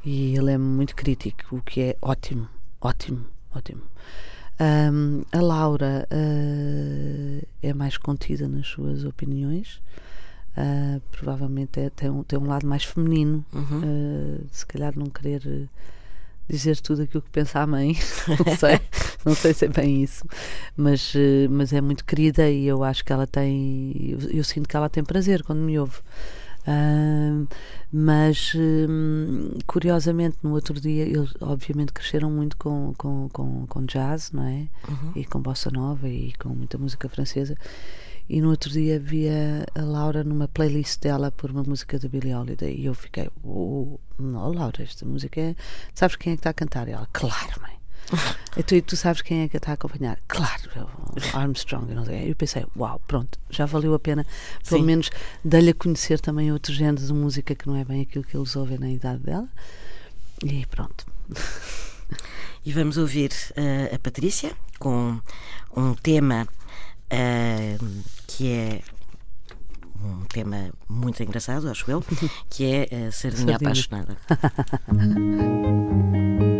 E 0.03 0.35
ele 0.35 0.51
é 0.51 0.57
muito 0.57 0.93
crítico, 0.93 1.55
o 1.55 1.61
que 1.61 1.81
é 1.81 1.97
ótimo, 2.01 2.49
ótimo, 2.81 3.25
ótimo. 3.55 3.81
Um, 4.59 5.21
a 5.31 5.39
Laura 5.39 6.07
uh, 6.11 7.47
é 7.61 7.73
mais 7.73 7.97
contida 7.97 8.47
nas 8.47 8.67
suas 8.67 9.03
opiniões. 9.03 9.81
Uh, 10.57 10.99
provavelmente 11.11 11.79
é, 11.79 11.89
tem, 11.91 12.09
um, 12.09 12.23
tem 12.23 12.39
um 12.39 12.47
lado 12.47 12.65
mais 12.65 12.83
feminino, 12.83 13.45
uhum. 13.53 14.39
se 14.51 14.65
calhar 14.65 14.97
não 14.97 15.05
querer 15.05 15.69
dizer 16.49 16.79
tudo 16.79 17.03
aquilo 17.03 17.21
que 17.21 17.29
pensa 17.29 17.59
a 17.59 17.67
mãe. 17.67 17.95
não 18.43 18.57
sei, 18.57 18.81
não 19.23 19.35
sei 19.35 19.53
se 19.53 19.65
é 19.65 19.67
bem 19.69 20.01
isso, 20.01 20.25
mas, 20.75 21.13
mas 21.51 21.71
é 21.73 21.79
muito 21.79 22.03
querida 22.03 22.49
e 22.49 22.65
eu 22.65 22.83
acho 22.83 23.05
que 23.05 23.13
ela 23.13 23.27
tem. 23.27 23.93
Eu, 24.09 24.31
eu 24.31 24.43
sinto 24.43 24.67
que 24.67 24.75
ela 24.75 24.89
tem 24.89 25.03
prazer 25.03 25.43
quando 25.43 25.59
me 25.59 25.77
ouve. 25.77 25.99
Uh, 26.67 27.47
mas 27.93 28.53
uh, 28.55 29.57
curiosamente 29.65 30.37
no 30.43 30.53
outro 30.53 30.77
dia 30.81 31.05
eles 31.05 31.33
obviamente 31.39 31.93
cresceram 31.93 32.29
muito 32.29 32.57
com, 32.57 32.93
com, 32.97 33.29
com, 33.29 33.65
com 33.67 33.85
jazz 33.85 34.33
não 34.33 34.43
é? 34.43 34.67
Uhum. 34.89 35.13
e 35.15 35.23
com 35.23 35.39
bossa 35.39 35.71
nova 35.71 36.09
e 36.09 36.33
com 36.33 36.49
muita 36.49 36.77
música 36.77 37.07
francesa 37.07 37.55
e 38.29 38.41
no 38.41 38.49
outro 38.49 38.69
dia 38.69 38.99
via 38.99 39.65
a 39.73 39.81
Laura 39.81 40.23
numa 40.23 40.47
playlist 40.47 40.99
dela 41.01 41.31
por 41.31 41.49
uma 41.49 41.63
música 41.63 41.97
da 41.97 42.09
Billie 42.09 42.35
Holiday 42.35 42.75
e 42.75 42.85
eu 42.85 42.93
fiquei, 42.93 43.29
oh, 43.43 43.97
não, 44.19 44.51
Laura, 44.51 44.83
esta 44.83 45.05
música 45.05 45.39
é. 45.39 45.55
Sabes 45.93 46.17
quem 46.17 46.33
é 46.33 46.35
que 46.35 46.41
está 46.41 46.49
a 46.49 46.53
cantar? 46.53 46.89
E 46.89 46.91
ela, 46.91 47.07
claro, 47.13 47.61
mãe. 47.61 47.77
E 48.55 48.63
tu, 48.63 48.81
tu 48.81 48.95
sabes 48.95 49.21
quem 49.21 49.41
é 49.41 49.47
que 49.47 49.57
está 49.57 49.71
a 49.71 49.73
acompanhar? 49.73 50.19
Claro, 50.27 50.89
Armstrong. 51.33 51.93
Não 51.93 52.05
sei. 52.05 52.31
Eu 52.31 52.35
pensei, 52.35 52.65
uau, 52.75 53.01
pronto, 53.07 53.39
já 53.49 53.65
valeu 53.65 53.93
a 53.93 53.99
pena, 53.99 54.25
pelo 54.67 54.81
Sim. 54.81 54.85
menos, 54.85 55.09
dar-lhe 55.43 55.71
a 55.71 55.73
conhecer 55.73 56.19
também 56.19 56.51
outros 56.51 56.75
géneros 56.75 57.07
de 57.07 57.13
música 57.13 57.55
que 57.55 57.67
não 57.67 57.75
é 57.75 57.83
bem 57.83 58.01
aquilo 58.01 58.23
que 58.23 58.35
eles 58.35 58.55
ouvem 58.55 58.77
na 58.77 58.89
idade 58.89 59.23
dela. 59.23 59.47
E 60.43 60.65
pronto. 60.67 61.05
E 62.65 62.71
vamos 62.71 62.97
ouvir 62.97 63.31
uh, 63.51 63.95
a 63.95 63.99
Patrícia 63.99 64.51
com 64.77 65.19
um 65.75 65.93
tema 65.93 66.47
uh, 67.11 68.03
que 68.27 68.51
é 68.51 68.81
um 70.03 70.25
tema 70.25 70.69
muito 70.87 71.23
engraçado, 71.23 71.69
acho 71.69 71.89
eu, 71.89 72.03
que 72.49 72.65
é 72.65 73.07
a 73.07 73.11
Sardinha, 73.11 73.11
Sardinha. 73.11 73.55
Apaixonada. 73.55 74.17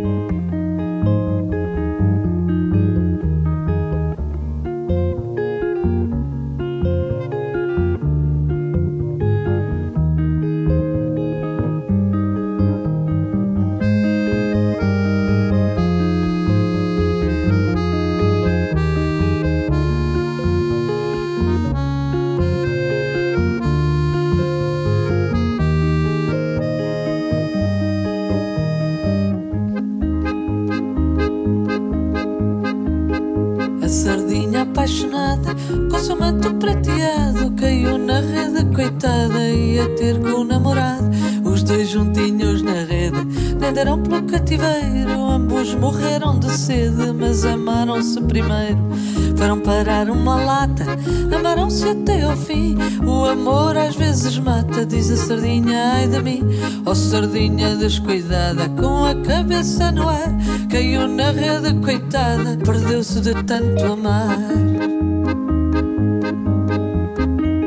cabeça 59.58 59.86
ar, 59.86 60.68
caiu 60.70 61.08
na 61.08 61.32
rede, 61.32 61.74
coitada, 61.84 62.56
perdeu-se 62.64 63.20
de 63.20 63.34
tanto 63.42 63.84
amar. 63.84 64.38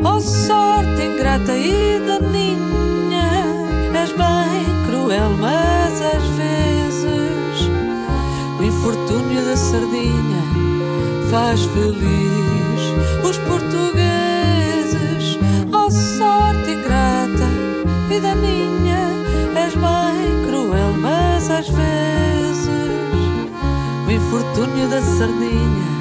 Oh 0.03 0.19
sorte 0.21 1.03
ingrata 1.03 1.51
e 1.53 1.99
daninha, 1.99 3.29
és 3.93 4.11
bem 4.11 4.85
cruel, 4.85 5.31
mas 5.39 6.01
às 6.01 6.23
vezes 6.37 7.69
o 8.57 8.63
infortúnio 8.63 9.43
da 9.43 9.57
sardinha 9.57 10.41
faz 11.29 11.61
feliz 11.65 12.50
às 21.61 21.69
vezes 21.69 22.69
o 24.07 24.11
infortúnio 24.11 24.89
da 24.89 24.99
sardinha 24.99 25.91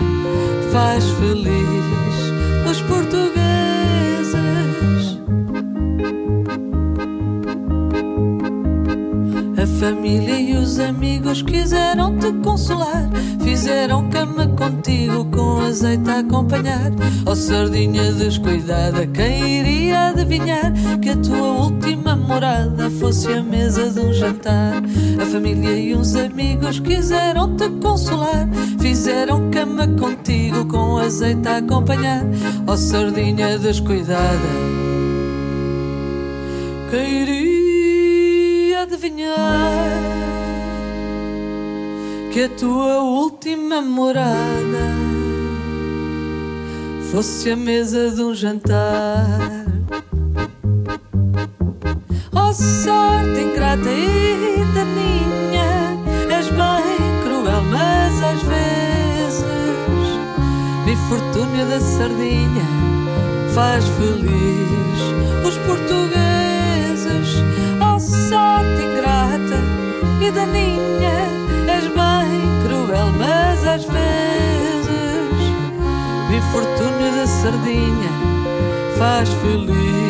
faz 0.73 1.05
feliz 1.11 2.71
os 2.71 2.81
portugueses. 2.83 3.41
A 9.63 9.67
família 9.79 10.41
e 10.41 10.57
os 10.57 10.79
amigos 10.81 11.43
quiseram 11.43 12.17
te 12.19 12.33
consolar. 12.43 13.11
Fizeram 13.45 14.09
cama 14.09 14.47
contigo 14.47 15.27
com 15.27 15.61
azeite 15.61 16.09
a 16.09 16.21
acompanhar. 16.21 16.91
Ó 17.27 17.33
oh, 17.33 17.37
sardinha 17.37 18.13
descuidada, 18.13 19.07
quem 19.09 19.59
iria 19.59 20.09
adivinhar 20.09 20.73
que 21.03 21.11
a 21.11 21.17
tua 21.17 21.49
última 21.65 22.10
fosse 22.99 23.33
a 23.33 23.43
mesa 23.43 23.91
de 23.91 24.01
um 24.01 24.13
jantar? 24.13 24.83
A 25.21 25.27
família 25.27 25.73
e 25.73 25.95
os 25.95 26.15
amigos 26.15 26.79
quiseram 26.79 27.57
te 27.57 27.69
consolar. 27.83 28.49
Fizeram 28.81 29.51
cama 29.51 29.87
contigo 29.87 30.65
com 30.67 30.99
azeite 30.99 31.49
a 31.49 31.57
acompanhar. 31.57 32.25
Ó 32.67 32.73
oh, 32.73 32.77
sardinha 32.77 33.59
descuidada, 33.59 34.49
quem 36.91 37.23
iria 37.23 38.83
adivinhar 38.83 40.21
que 42.33 42.43
a 42.43 42.49
tua 42.49 43.03
última 43.03 43.83
morada 43.83 44.95
fosse 47.11 47.51
a 47.51 47.57
mesa 47.57 48.11
de 48.11 48.23
um 48.23 48.33
jantar. 48.33 49.60
Sorte 52.61 53.41
ingrata 53.41 53.91
e 53.91 54.65
daninha, 54.75 55.97
és 56.29 56.49
bem 56.49 57.23
cruel, 57.23 57.63
mas 57.71 58.23
às 58.23 58.43
vezes 58.43 58.61
infortúnio 60.91 61.67
da 61.67 61.81
sardinha 61.81 62.65
faz 63.55 63.85
feliz 63.85 65.01
os 65.45 65.57
portugueses. 65.59 67.43
Oh 67.81 67.99
sorte 67.99 68.83
ingrata 68.83 69.61
e 70.21 70.31
daninha, 70.31 71.17
és 71.69 71.85
bem 71.85 72.41
cruel, 72.65 73.13
mas 73.19 73.67
às 73.67 73.85
vezes 73.85 74.89
o 76.29 76.33
infortúnio 76.33 77.13
da 77.17 77.27
sardinha 77.27 78.11
faz 78.99 79.29
feliz 79.31 80.10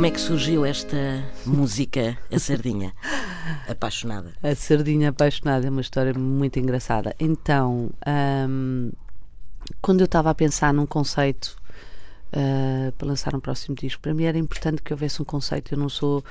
como 0.00 0.06
é 0.06 0.10
que 0.12 0.18
surgiu 0.18 0.64
esta 0.64 1.22
música, 1.44 2.16
a 2.32 2.38
Sardinha, 2.38 2.94
apaixonada. 3.68 4.32
A 4.42 4.54
Sardinha 4.54 5.10
Apaixonada 5.10 5.66
é 5.66 5.70
uma 5.70 5.82
história 5.82 6.14
muito 6.14 6.58
engraçada. 6.58 7.14
Então, 7.20 7.90
hum, 8.48 8.92
quando 9.82 10.00
eu 10.00 10.06
estava 10.06 10.30
a 10.30 10.34
pensar 10.34 10.72
num 10.72 10.86
conceito 10.86 11.54
uh, 12.32 12.90
para 12.92 13.08
lançar 13.08 13.34
um 13.34 13.40
próximo 13.40 13.76
disco, 13.76 14.00
para 14.00 14.14
mim 14.14 14.24
era 14.24 14.38
importante 14.38 14.80
que 14.80 14.90
houvesse 14.90 15.20
um 15.20 15.24
conceito. 15.26 15.74
Eu 15.74 15.78
não 15.78 15.90
sou. 15.90 16.24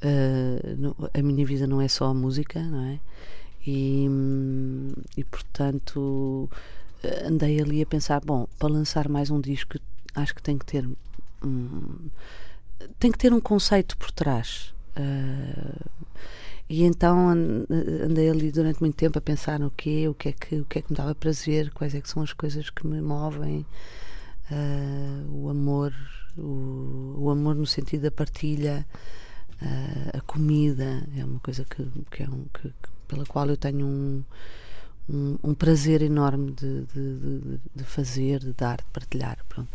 Uh, 0.00 0.76
não- 0.78 0.94
a 1.12 1.20
minha 1.20 1.44
vida 1.44 1.66
não 1.66 1.80
é 1.80 1.88
só 1.88 2.04
a 2.04 2.14
música, 2.14 2.62
não 2.62 2.84
é? 2.84 3.00
E, 3.66 4.06
hum, 4.08 4.92
e 5.16 5.24
portanto 5.24 6.48
andei 7.24 7.60
ali 7.60 7.82
a 7.82 7.86
pensar: 7.86 8.20
bom, 8.24 8.46
para 8.60 8.68
lançar 8.68 9.08
mais 9.08 9.28
um 9.28 9.40
disco, 9.40 9.76
acho 10.14 10.32
que 10.36 10.40
tem 10.40 10.56
que 10.56 10.64
ter. 10.64 10.88
um- 11.42 12.10
tem 12.98 13.10
que 13.12 13.18
ter 13.18 13.32
um 13.32 13.40
conceito 13.40 13.96
por 13.96 14.10
trás. 14.10 14.72
Uh, 14.96 15.88
e 16.68 16.84
então 16.84 17.28
an- 17.30 17.66
andei 18.04 18.28
ali 18.28 18.50
durante 18.52 18.80
muito 18.80 18.94
tempo 18.96 19.18
a 19.18 19.22
pensar 19.22 19.58
no 19.58 19.70
quê, 19.70 20.06
o 20.08 20.14
que 20.14 20.28
é 20.28 20.32
que, 20.32 20.56
o 20.60 20.64
que, 20.66 20.78
é 20.78 20.82
que 20.82 20.92
me 20.92 20.96
dava 20.96 21.14
prazer, 21.14 21.70
quais 21.72 21.94
é 21.94 22.00
que 22.00 22.10
são 22.10 22.22
as 22.22 22.32
coisas 22.32 22.68
que 22.68 22.86
me 22.86 23.00
movem, 23.00 23.64
ah, 24.50 25.24
o 25.30 25.48
amor, 25.48 25.94
o, 26.36 27.14
o 27.18 27.30
amor 27.30 27.54
no 27.54 27.66
sentido 27.66 28.02
da 28.02 28.10
partilha, 28.10 28.86
ah, 29.62 30.18
a 30.18 30.20
comida, 30.20 31.02
é 31.16 31.24
uma 31.24 31.40
coisa 31.40 31.64
que, 31.64 31.82
que 32.10 32.22
é 32.22 32.28
um, 32.28 32.44
que- 32.52 32.68
que- 32.68 32.88
pela 33.08 33.24
qual 33.24 33.48
eu 33.48 33.56
tenho 33.56 33.86
um, 33.86 34.22
um, 35.08 35.38
um 35.42 35.54
prazer 35.54 36.02
enorme 36.02 36.52
de, 36.52 36.82
de, 36.94 37.58
de- 37.74 37.84
fazer, 37.84 38.40
de 38.40 38.52
dar, 38.52 38.78
de 38.78 38.84
partilhar. 38.92 39.38
Pronto. 39.48 39.68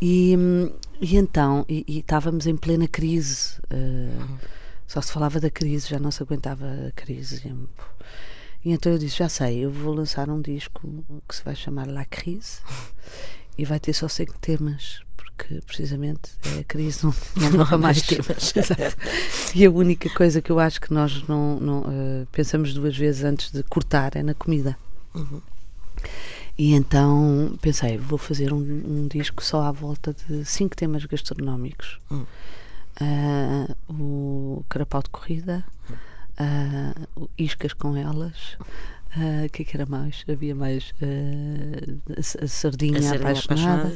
E, 0.00 0.36
hum, 0.36 0.70
e 1.00 1.16
então, 1.16 1.64
e, 1.68 1.84
e 1.86 1.98
estávamos 1.98 2.46
em 2.46 2.56
plena 2.56 2.88
crise. 2.88 3.60
ah, 3.70 4.38
só 4.86 5.00
se 5.00 5.10
falava 5.10 5.40
da 5.40 5.50
crise, 5.50 5.88
já 5.88 5.98
não 5.98 6.10
se 6.10 6.22
aguentava 6.22 6.66
a 6.88 6.92
crise. 6.92 7.42
E 8.64 8.72
então 8.72 8.92
eu 8.92 8.98
disse: 8.98 9.16
Já 9.18 9.28
sei, 9.28 9.64
eu 9.64 9.70
vou 9.70 9.94
lançar 9.94 10.28
um 10.28 10.40
disco 10.40 11.04
que 11.26 11.34
se 11.34 11.42
vai 11.42 11.54
chamar 11.54 11.86
La 11.88 12.04
Crise 12.04 12.60
e 13.56 13.64
vai 13.64 13.80
ter 13.80 13.92
só 13.94 14.06
cinco 14.06 14.38
temas, 14.38 15.00
porque 15.36 15.60
precisamente 15.66 16.30
é 16.56 16.60
a 16.60 16.64
crise, 16.64 17.04
não, 17.04 17.14
não, 17.50 17.66
há 17.68 17.78
mais 17.78 18.02
temas. 18.02 18.52
E 19.54 19.66
a 19.66 19.70
única 19.70 20.08
coisa 20.10 20.40
que 20.40 20.50
eu 20.50 20.58
acho 20.58 20.80
que 20.80 20.92
nós 20.92 21.26
não, 21.28 21.60
não, 21.60 21.84
eh, 21.86 22.26
pensamos 22.32 22.72
duas 22.72 22.96
vezes 22.96 23.22
antes 23.22 23.50
de 23.50 23.62
cortar 23.62 24.16
é 24.16 24.22
na 24.22 24.34
comida. 24.34 24.76
E 26.56 26.72
então 26.74 27.56
pensei, 27.60 27.98
vou 27.98 28.18
fazer 28.18 28.52
um, 28.52 28.58
um 28.58 29.08
disco 29.08 29.44
só 29.44 29.62
à 29.62 29.72
volta 29.72 30.14
de 30.26 30.44
cinco 30.44 30.74
temas 30.74 31.04
gastronómicos. 31.04 31.98
Hum. 32.10 32.24
Ah, 33.00 33.74
o 33.88 34.64
carapau 34.68 35.02
de 35.02 35.10
corrida, 35.10 35.64
o 37.16 37.28
iscas 37.36 37.72
com 37.72 37.96
elas, 37.96 38.56
ah, 39.14 39.44
o 39.46 39.50
que 39.50 39.62
é 39.62 39.64
que 39.64 39.76
era 39.76 39.84
mais? 39.84 40.24
Havia 40.26 40.54
mais 40.54 40.94
ah, 41.02 42.12
a, 42.16 42.44
a 42.44 42.48
sardinha, 42.48 42.98
A 42.98 43.02
Sardinha 43.02 43.30
apaixonada, 43.30 43.82
apaixonada, 43.88 43.94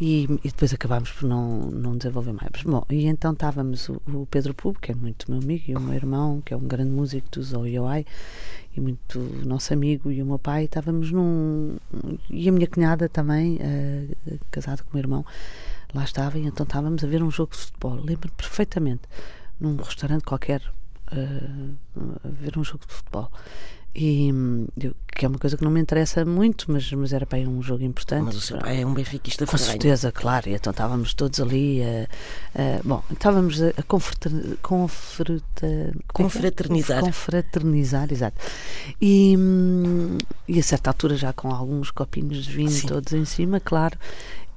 e, 0.00 0.24
e 0.24 0.48
depois 0.48 0.74
acabámos 0.74 1.12
por 1.12 1.28
não, 1.28 1.70
não 1.70 1.96
desenvolver 1.96 2.32
mais. 2.32 2.62
Bom, 2.64 2.84
e 2.90 3.06
então 3.06 3.32
estávamos 3.32 3.88
o, 3.88 4.02
o 4.08 4.26
Pedro 4.26 4.54
Pub, 4.54 4.76
que 4.78 4.90
é 4.90 4.94
muito 4.94 5.30
meu 5.30 5.40
amigo, 5.40 5.64
e 5.68 5.76
o 5.76 5.80
meu 5.80 5.94
irmão, 5.94 6.42
que 6.44 6.52
é 6.52 6.56
um 6.56 6.66
grande 6.66 6.90
músico 6.90 7.28
do 7.30 7.42
Zoioi, 7.42 8.04
e 8.76 8.80
muito 8.80 9.20
nosso 9.44 9.72
amigo, 9.72 10.10
e 10.10 10.20
o 10.20 10.26
meu 10.26 10.38
pai, 10.38 10.64
estávamos 10.64 11.12
num. 11.12 11.76
e 12.28 12.48
a 12.48 12.52
minha 12.52 12.66
cunhada 12.66 13.08
também, 13.08 13.58
eh, 13.60 14.08
casada 14.50 14.82
com 14.82 14.90
o 14.90 14.94
meu 14.94 15.00
irmão, 15.00 15.24
lá 15.94 16.02
estava, 16.02 16.38
e 16.38 16.44
então 16.44 16.64
estávamos 16.64 17.04
a 17.04 17.06
ver 17.06 17.22
um 17.22 17.30
jogo 17.30 17.52
de 17.52 17.58
futebol. 17.58 17.94
Lembro-me 17.94 18.34
perfeitamente, 18.36 19.02
num 19.60 19.76
restaurante 19.76 20.24
qualquer, 20.24 20.60
eh, 21.12 21.70
a 22.24 22.28
ver 22.28 22.58
um 22.58 22.64
jogo 22.64 22.84
de 22.84 22.92
futebol. 22.92 23.30
E, 23.98 24.28
eu, 24.78 24.94
que 25.16 25.24
é 25.24 25.28
uma 25.28 25.38
coisa 25.38 25.56
que 25.56 25.64
não 25.64 25.70
me 25.70 25.80
interessa 25.80 26.22
muito, 26.22 26.70
mas, 26.70 26.92
mas 26.92 27.14
era 27.14 27.24
para 27.24 27.38
um 27.38 27.62
jogo 27.62 27.82
importante. 27.82 28.26
Mas 28.26 28.36
o 28.36 28.40
seu 28.42 28.58
pai 28.58 28.82
é 28.82 28.86
um 28.86 28.92
benfiquista 28.92 29.46
Com 29.46 29.56
certeza, 29.56 30.12
claro. 30.12 30.50
Então 30.50 30.70
estávamos 30.70 31.14
todos 31.14 31.40
ali 31.40 31.80
a. 31.82 32.06
a 32.54 32.82
bom, 32.84 33.02
estávamos 33.10 33.62
a, 33.62 33.68
a 33.68 33.82
confrater, 33.82 34.32
confrater, 34.60 35.94
confraternizar. 36.12 37.00
Confraternizar, 37.00 38.12
exato. 38.12 38.38
E, 39.00 39.34
e 40.46 40.60
a 40.60 40.62
certa 40.62 40.90
altura 40.90 41.16
já 41.16 41.32
com 41.32 41.50
alguns 41.50 41.90
copinhos 41.90 42.44
de 42.44 42.52
vinho 42.52 42.68
Sim. 42.68 42.88
todos 42.88 43.14
em 43.14 43.24
cima, 43.24 43.58
claro. 43.58 43.98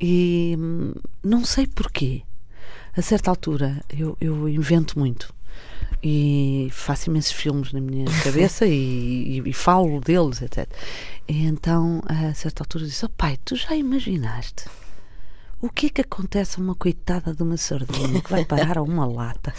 E 0.02 0.58
não 1.24 1.46
sei 1.46 1.66
porquê. 1.66 2.24
A 2.98 3.02
certa 3.02 3.30
altura 3.30 3.82
eu, 3.98 4.18
eu 4.20 4.50
invento 4.50 5.00
muito 5.00 5.34
e 6.02 6.70
faço 6.72 7.10
imensos 7.10 7.32
filmes 7.32 7.74
na 7.74 7.82
minha 7.82 8.06
cabeça 8.24 8.66
e, 8.66 9.40
e, 9.40 9.50
e, 9.50 9.54
falo 9.54 10.00
deles, 10.00 10.42
etc. 10.42 10.68
E 11.28 11.46
então, 11.46 12.02
a 12.06 12.34
certa 12.34 12.64
altura, 12.64 12.86
disse: 12.86 13.06
oh, 13.06 13.10
pai, 13.10 13.38
tu 13.44 13.56
já 13.56 13.76
imaginaste 13.76 14.66
o 15.62 15.70
que 15.70 15.88
é 15.88 15.90
que 15.90 16.02
acontece 16.02 16.60
a 16.60 16.64
uma 16.64 16.74
coitada 16.74 17.34
de 17.34 17.44
uma 17.44 17.58
sardinha 17.58 18.22
que 18.22 18.32
vai 18.32 18.46
parar 18.46 18.78
a 18.78 18.82
uma 18.82 19.06
lata? 19.06 19.54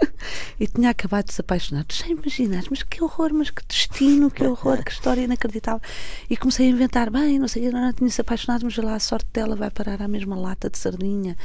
e 0.58 0.66
tinha 0.66 0.90
acabado 0.90 1.26
de 1.26 1.34
se 1.34 1.40
apaixonar. 1.42 1.84
Tu 1.84 1.94
já 1.94 2.08
imaginaste? 2.08 2.70
Mas 2.70 2.82
que 2.82 3.04
horror, 3.04 3.34
mas 3.34 3.50
que 3.50 3.62
destino, 3.66 4.30
que 4.30 4.44
horror, 4.44 4.82
que 4.82 4.92
história 4.92 5.20
inacreditável. 5.20 5.82
E 6.30 6.36
comecei 6.38 6.66
a 6.66 6.70
inventar: 6.70 7.10
bem, 7.10 7.38
não 7.38 7.48
sei, 7.48 7.70
não, 7.70 7.92
tinha 7.92 8.08
se 8.08 8.20
apaixonado, 8.20 8.64
mas 8.64 8.76
lá 8.78 8.94
a 8.94 9.00
sorte 9.00 9.28
dela 9.30 9.54
vai 9.54 9.70
parar 9.70 10.00
à 10.00 10.08
mesma 10.08 10.36
lata 10.36 10.70
de 10.70 10.78
sardinha. 10.78 11.36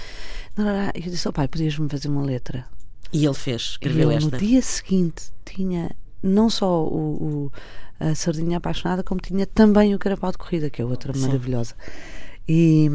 E 0.95 1.05
eu 1.05 1.11
disse: 1.11 1.27
oh, 1.27 1.33
pai, 1.33 1.49
podias-me 1.49 1.89
fazer 1.89 2.07
uma 2.07 2.23
letra? 2.23 2.65
E 3.13 3.25
ele 3.25 3.33
fez, 3.33 3.61
escreveu 3.61 4.11
e 4.11 4.15
esta. 4.15 4.31
No 4.31 4.37
dia 4.37 4.61
seguinte 4.61 5.31
tinha 5.45 5.91
não 6.23 6.49
só 6.49 6.83
o, 6.83 7.49
o, 7.49 7.51
a 7.99 8.15
Sardinha 8.15 8.57
Apaixonada, 8.57 9.03
como 9.03 9.19
tinha 9.19 9.45
também 9.45 9.93
o 9.93 9.99
Carapau 9.99 10.31
de 10.31 10.37
Corrida, 10.37 10.69
que 10.69 10.81
é 10.81 10.85
outra 10.85 11.13
Sim. 11.13 11.21
maravilhosa. 11.21 11.75
E, 12.47 12.89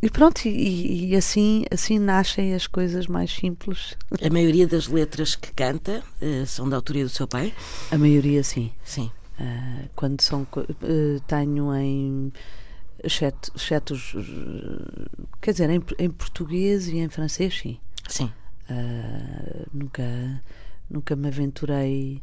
e 0.00 0.08
pronto, 0.08 0.46
e, 0.46 1.10
e, 1.10 1.16
assim, 1.16 1.64
assim 1.70 1.98
nascem 1.98 2.54
as 2.54 2.66
coisas 2.66 3.06
mais 3.06 3.30
simples. 3.30 3.96
A 4.24 4.30
maioria 4.30 4.66
das 4.66 4.86
letras 4.86 5.34
que 5.34 5.52
canta 5.52 6.02
uh, 6.22 6.46
são 6.46 6.68
da 6.68 6.76
autoria 6.76 7.04
do 7.04 7.10
seu 7.10 7.26
pai? 7.26 7.52
A 7.90 7.98
maioria, 7.98 8.42
sim. 8.42 8.72
Sim. 8.84 9.10
Uh, 9.38 9.88
quando 9.94 10.22
são. 10.22 10.46
Uh, 10.56 11.20
tenho 11.26 11.74
em. 11.74 12.32
Exceto, 13.02 13.52
exceto 13.54 13.92
os. 13.92 14.14
Quer 15.42 15.52
dizer, 15.52 15.68
em, 15.68 15.82
em 15.98 16.08
português 16.08 16.88
e 16.88 16.96
em 16.96 17.08
francês, 17.08 17.58
sim. 17.58 17.78
Sim. 18.08 18.32
Uh, 18.68 19.66
nunca, 19.72 20.42
nunca 20.90 21.14
me 21.14 21.28
aventurei 21.28 22.22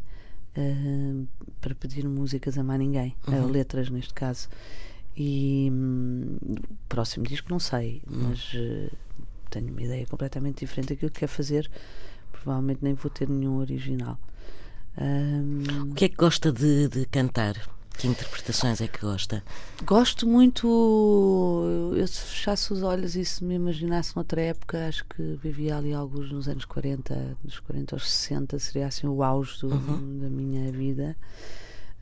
uh, 0.58 1.28
para 1.62 1.74
pedir 1.74 2.08
músicas 2.08 2.58
a 2.58 2.64
mais 2.64 2.80
ninguém, 2.80 3.16
uhum. 3.28 3.48
letras 3.48 3.90
neste 3.90 4.14
caso. 4.14 4.50
E 5.16 5.70
um, 5.72 6.38
próximo 6.90 7.26
disco 7.26 7.50
não 7.50 7.60
sei, 7.60 8.02
uhum. 8.10 8.30
mas 8.30 8.54
uh, 8.54 8.92
tenho 9.50 9.72
uma 9.72 9.82
ideia 9.82 10.06
completamente 10.06 10.60
diferente 10.60 10.90
daquilo 10.90 11.12
que 11.12 11.22
quer 11.22 11.28
fazer. 11.28 11.70
Provavelmente 12.32 12.80
nem 12.82 12.94
vou 12.94 13.10
ter 13.10 13.30
nenhum 13.30 13.58
original. 13.58 14.20
Um, 14.98 15.92
o 15.92 15.94
que 15.96 16.06
é 16.06 16.10
que 16.10 16.16
gosta 16.16 16.52
de, 16.52 16.88
de 16.88 17.06
cantar? 17.06 17.56
Que 17.98 18.08
interpretações 18.08 18.82
é 18.82 18.88
que 18.88 19.00
gosta? 19.00 19.44
Gosto 19.86 20.28
muito. 20.28 21.64
Eu, 21.96 22.08
se 22.08 22.22
fechasse 22.22 22.74
os 22.74 22.84
olhos 22.84 23.16
e 23.16 23.24
se 23.24 23.44
me 23.44 23.56
imaginasse 23.56 24.16
noutra 24.16 24.42
época, 24.42 24.88
acho 24.88 25.06
que 25.06 25.40
vivia 25.42 25.78
ali 25.78 25.94
alguns 25.94 26.32
nos 26.32 26.48
anos 26.48 26.66
40, 26.66 27.38
dos 27.44 27.60
40 27.60 27.96
aos 27.96 28.12
60, 28.12 28.60
seria 28.60 28.88
assim 28.88 29.08
o 29.08 29.24
auge 29.24 29.60
do, 29.62 29.68
uhum. 29.68 30.20
da 30.20 30.30
minha 30.30 30.72
vida. 30.72 31.16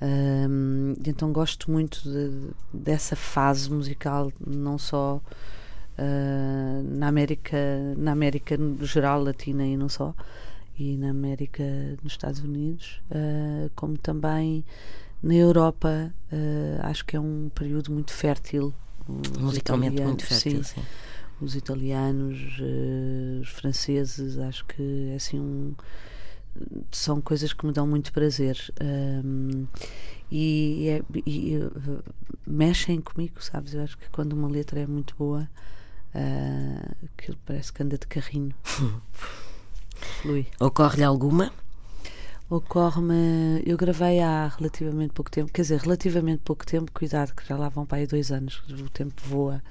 Um, 0.01 0.95
então 1.05 1.31
gosto 1.31 1.69
muito 1.69 2.01
de, 2.03 2.49
dessa 2.73 3.15
fase 3.15 3.69
musical, 3.69 4.33
não 4.45 4.79
só 4.79 5.21
uh, 5.97 6.83
na 6.83 7.07
América, 7.07 7.57
na 7.95 8.11
América 8.11 8.57
no 8.57 8.83
geral, 8.83 9.21
latina 9.21 9.63
e 9.63 9.77
não 9.77 9.87
só, 9.87 10.15
e 10.77 10.97
na 10.97 11.11
América 11.11 11.63
nos 12.03 12.13
Estados 12.13 12.39
Unidos, 12.39 12.99
uh, 13.11 13.69
como 13.75 13.95
também 13.95 14.65
na 15.21 15.35
Europa, 15.35 16.13
uh, 16.31 16.85
acho 16.85 17.05
que 17.05 17.15
é 17.15 17.19
um 17.19 17.49
período 17.53 17.91
muito 17.91 18.11
fértil. 18.11 18.73
Musicalmente 19.39 20.01
muito 20.01 20.25
fértil, 20.25 20.63
sim. 20.63 20.81
sim. 20.81 20.81
Os 21.39 21.55
italianos, 21.55 22.39
uh, 22.59 23.41
os 23.41 23.49
franceses, 23.49 24.37
acho 24.37 24.65
que 24.65 25.09
é 25.11 25.15
assim 25.15 25.39
um, 25.39 25.73
são 26.91 27.21
coisas 27.21 27.53
que 27.53 27.65
me 27.65 27.71
dão 27.71 27.87
muito 27.87 28.11
prazer. 28.11 28.57
Um, 28.81 29.65
e, 30.31 30.87
é, 30.89 31.01
e, 31.25 31.57
uh, 31.57 32.03
mexem 32.45 33.01
comigo, 33.01 33.43
sabes? 33.43 33.73
Eu 33.73 33.83
acho 33.83 33.97
que 33.97 34.09
quando 34.09 34.33
uma 34.33 34.47
letra 34.47 34.79
é 34.79 34.87
muito 34.87 35.15
boa, 35.17 35.49
uh, 36.15 36.95
aquilo 37.17 37.37
parece 37.45 37.71
que 37.71 37.83
anda 37.83 37.97
de 37.97 38.07
carrinho. 38.07 38.53
Flui. 40.21 40.47
Ocorre-lhe 40.59 41.03
alguma? 41.03 41.51
Ocorre-me. 42.51 43.63
Eu 43.65 43.77
gravei 43.77 44.19
há 44.19 44.49
relativamente 44.49 45.13
pouco 45.13 45.31
tempo, 45.31 45.49
quer 45.53 45.61
dizer, 45.61 45.79
relativamente 45.79 46.41
pouco 46.43 46.65
tempo, 46.65 46.91
cuidado, 46.91 47.33
que 47.33 47.47
já 47.47 47.55
lá 47.55 47.69
vão 47.69 47.85
para 47.85 47.99
aí 47.99 48.05
dois 48.05 48.29
anos, 48.29 48.61
o 48.69 48.89
tempo 48.89 49.13
voa. 49.25 49.63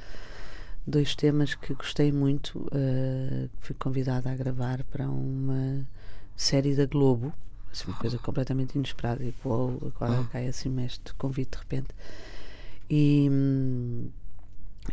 Dois 0.86 1.14
temas 1.14 1.54
que 1.54 1.74
gostei 1.74 2.10
muito. 2.10 2.58
Uh, 2.58 3.50
fui 3.60 3.76
convidada 3.78 4.32
a 4.32 4.34
gravar 4.34 4.82
para 4.84 5.06
uma 5.06 5.86
série 6.34 6.74
da 6.74 6.86
Globo, 6.86 7.34
assim, 7.70 7.84
uma 7.86 7.98
coisa 7.98 8.16
completamente 8.16 8.76
inesperada. 8.76 9.22
E 9.22 9.32
pô, 9.32 9.74
agora 9.94 10.24
cai 10.32 10.48
assim 10.48 10.74
este 10.82 11.12
convite 11.18 11.50
de 11.50 11.58
repente. 11.58 11.88
E, 12.88 13.28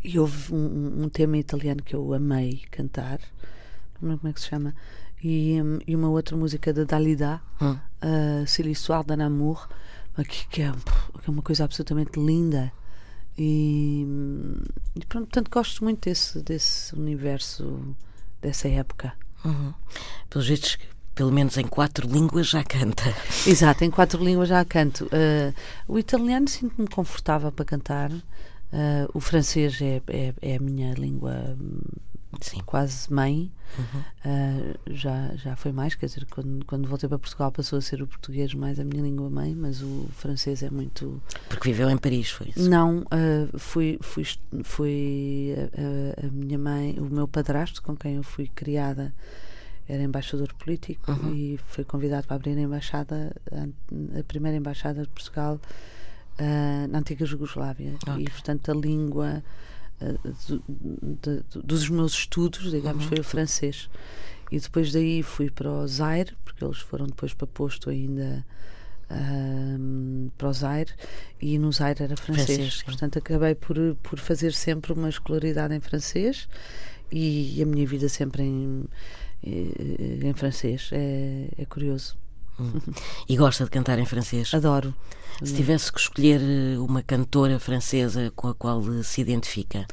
e 0.04 0.20
houve 0.20 0.54
um, 0.54 1.04
um 1.04 1.10
tema 1.10 1.38
italiano 1.38 1.82
que 1.82 1.96
eu 1.96 2.14
amei 2.14 2.64
cantar, 2.70 3.22
não 4.02 4.10
lembro 4.10 4.20
como 4.20 4.30
é 4.30 4.34
que 4.34 4.42
se 4.42 4.50
chama 4.50 4.76
e, 5.24 5.58
e 5.88 5.96
uma 5.96 6.10
outra 6.10 6.36
música 6.36 6.74
da 6.74 6.84
Dalida, 6.84 7.42
hum. 7.62 7.72
uh, 8.04 8.48
C'est 8.48 8.64
l'histoire 8.64 9.04
d'un 9.04 9.20
amour, 9.20 9.68
que, 10.18 10.48
que, 10.50 10.62
é, 10.62 10.72
que 10.72 11.28
é 11.28 11.32
uma 11.32 11.42
coisa 11.42 11.64
absolutamente 11.64 12.20
linda. 12.20 12.72
E, 13.38 14.06
e 14.96 15.06
pronto, 15.06 15.28
portanto, 15.28 15.52
gosto 15.52 15.84
muito 15.84 16.10
desse, 16.10 16.42
desse 16.42 16.96
universo, 16.96 17.96
dessa 18.42 18.68
época. 18.68 19.14
Uhum. 19.46 19.74
Pelos 20.30 20.48
vistos, 20.48 20.78
pelo 21.14 21.32
menos 21.32 21.58
em 21.58 21.68
quatro 21.68 22.08
línguas 22.08 22.48
já 22.48 22.64
canta. 22.64 23.04
Exato, 23.46 23.84
em 23.84 23.92
quatro 23.92 24.24
línguas 24.24 24.50
já 24.50 24.64
canto. 24.66 25.06
Uh, 25.06 25.54
o 25.88 26.00
italiano 26.00 26.48
sinto-me 26.48 26.88
confortável 26.88 27.52
para 27.52 27.66
cantar. 27.66 28.12
Uh, 28.12 29.08
o 29.14 29.20
francês 29.20 29.82
é, 29.82 30.02
é, 30.08 30.34
é, 30.42 30.56
a 30.58 30.60
minha 30.60 30.94
língua 30.94 31.58
Sim. 32.42 32.62
quase 32.66 33.12
mãe. 33.14 33.52
Uhum. 33.78 34.00
Uh, 34.00 34.94
já, 34.94 35.36
já 35.36 35.56
foi 35.56 35.72
mais, 35.72 35.94
quer 35.94 36.06
dizer, 36.06 36.26
quando, 36.30 36.66
quando 36.66 36.88
voltei 36.88 37.08
para 37.10 37.20
Portugal 37.20 37.52
passou 37.52 37.78
a 37.78 37.82
ser 37.82 38.02
o 38.02 38.08
português 38.08 38.54
mais 38.54 38.80
a 38.80 38.84
minha 38.84 39.04
língua 39.04 39.30
mãe, 39.30 39.54
mas 39.54 39.82
o 39.82 40.08
francês 40.14 40.64
é 40.64 40.70
muito. 40.70 41.22
Porque 41.50 41.70
viveu 41.70 41.90
em 41.90 41.98
Paris, 41.98 42.30
foi 42.30 42.48
isso? 42.56 42.70
Não, 42.70 43.00
uh, 43.00 43.60
fui, 43.60 44.00
fui, 44.02 44.26
fui 44.64 45.54
a, 45.58 46.26
a, 46.26 46.30
minha 46.32 46.58
mãe, 46.58 46.96
o 46.98 47.06
meu 47.06 47.28
padrasto, 47.28 47.82
com 47.84 47.96
quem 47.96 48.16
eu 48.16 48.24
fui 48.24 48.48
criada, 48.48 49.14
era 49.88 50.02
embaixador 50.04 50.54
político 50.54 51.12
uhum. 51.12 51.34
e 51.34 51.60
foi 51.68 51.84
convidado 51.84 52.28
para 52.28 52.36
abrir 52.36 52.58
a 52.58 52.62
embaixada, 52.62 53.36
a, 53.52 54.20
a 54.20 54.24
primeira 54.24 54.58
embaixada 54.58 55.02
de 55.02 55.08
Portugal 55.10 55.60
uh, 56.40 56.88
na 56.90 57.00
antiga 57.00 57.26
Jugoslávia. 57.26 57.96
Okay. 58.02 58.24
E, 58.24 58.30
portanto, 58.30 58.72
a 58.72 58.74
língua 58.74 59.44
de, 60.00 60.62
de, 61.22 61.62
dos 61.64 61.90
meus 61.90 62.14
estudos, 62.14 62.72
digamos, 62.72 63.04
uhum. 63.04 63.10
foi 63.10 63.20
o 63.20 63.24
francês. 63.24 63.90
E 64.52 64.60
depois 64.60 64.92
daí 64.92 65.24
fui 65.24 65.50
para 65.50 65.70
o 65.70 65.88
Zaire, 65.88 66.36
porque 66.46 66.64
eles 66.64 66.80
foram 66.80 67.06
depois 67.08 67.34
para 67.34 67.48
posto 67.48 67.90
ainda 67.90 68.46
um, 69.12 70.30
para 70.38 70.50
o 70.50 70.54
Zaire, 70.54 70.94
e 71.42 71.58
no 71.58 71.72
Zaire 71.72 72.04
era 72.04 72.16
francês. 72.16 72.48
francês 72.48 72.84
Portanto, 72.84 73.20
acabei 73.20 73.56
por, 73.56 73.78
por 74.02 74.20
fazer 74.20 74.54
sempre 74.54 74.94
uma 74.94 75.10
escolaridade 75.10 75.74
em 75.74 75.80
francês 75.80 76.48
e 77.12 77.62
a 77.62 77.66
minha 77.66 77.86
vida 77.86 78.08
sempre 78.10 78.44
em, 78.44 78.86
em 79.44 80.34
francês. 80.34 80.90
É, 80.92 81.50
é 81.58 81.66
curioso. 81.66 82.18
Hum. 82.60 82.80
E 83.28 83.38
gosta 83.38 83.64
de 83.64 83.70
cantar 83.70 84.00
em 84.00 84.06
francês? 84.06 84.54
Adoro. 84.54 84.94
Se 85.44 85.54
tivesse 85.54 85.94
que 85.94 86.00
escolher 86.00 86.42
eh, 86.42 86.80
uma 86.80 87.04
cantora 87.04 87.60
francesa 87.60 88.32
com 88.36 88.48
a 88.48 88.56
qual 88.56 88.82
se 89.04 89.22
identifica? 89.22 89.86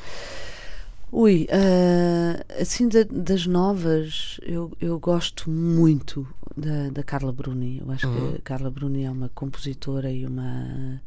Ui, 1.13 1.47
uh, 1.51 2.61
assim 2.61 2.89
da, 2.89 3.05
das 3.05 3.47
novas, 3.47 4.41
eu, 4.43 4.73
eu 4.81 4.99
gosto 4.99 5.49
muito 5.51 6.27
da, 6.57 6.89
da 6.91 7.03
Carla 7.03 7.31
Bruni. 7.31 7.79
Eu 7.79 7.93
acho 7.93 8.09
uhum. 8.09 8.33
que 8.33 8.39
a 8.39 8.41
Carla 8.41 8.71
Bruni 8.71 9.05
é 9.05 9.11
uma 9.11 9.29
compositora 9.35 10.11
e 10.11 10.27
uma 10.27 11.01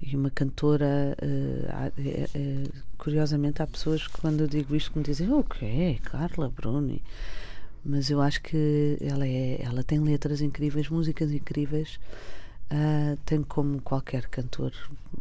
e 0.00 0.16
uma 0.16 0.30
cantora. 0.30 1.16
Uh, 1.20 1.92
é, 1.98 2.28
é, 2.34 2.62
curiosamente, 2.96 3.60
há 3.60 3.66
pessoas 3.66 4.06
que, 4.06 4.18
quando 4.20 4.40
eu 4.40 4.46
digo 4.46 4.74
isto, 4.74 4.96
me 4.96 5.04
dizem: 5.04 5.28
O 5.28 5.40
okay, 5.40 5.96
que 6.02 6.10
Carla 6.10 6.48
Bruni? 6.48 7.02
Mas 7.84 8.10
eu 8.10 8.20
acho 8.20 8.40
que 8.40 8.96
ela, 9.00 9.26
é, 9.26 9.60
ela 9.62 9.82
tem 9.82 10.00
letras 10.00 10.40
incríveis, 10.40 10.88
músicas 10.88 11.30
incríveis. 11.32 11.98
Uh, 12.72 13.16
tenho 13.26 13.44
como 13.44 13.80
qualquer 13.82 14.26
cantor 14.26 14.72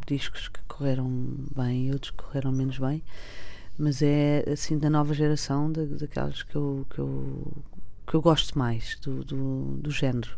discos 0.08 0.48
que 0.48 0.62
correram 0.68 1.36
bem 1.56 1.88
e 1.88 1.92
outros 1.92 2.12
que 2.12 2.24
correram 2.24 2.52
menos 2.52 2.80
bem, 2.80 3.04
mas 3.78 4.02
é 4.02 4.46
assim 4.52 4.78
da 4.78 4.90
nova 4.90 5.14
geração, 5.14 5.72
da, 5.72 5.84
daquelas 5.84 6.42
que 6.42 6.56
eu, 6.56 6.86
que 6.90 7.00
eu, 7.00 7.54
que 8.08 8.14
eu 8.16 8.22
gosto 8.22 8.58
mais 8.58 8.98
do, 9.02 9.24
do, 9.24 9.78
do 9.78 9.92
género. 9.92 10.36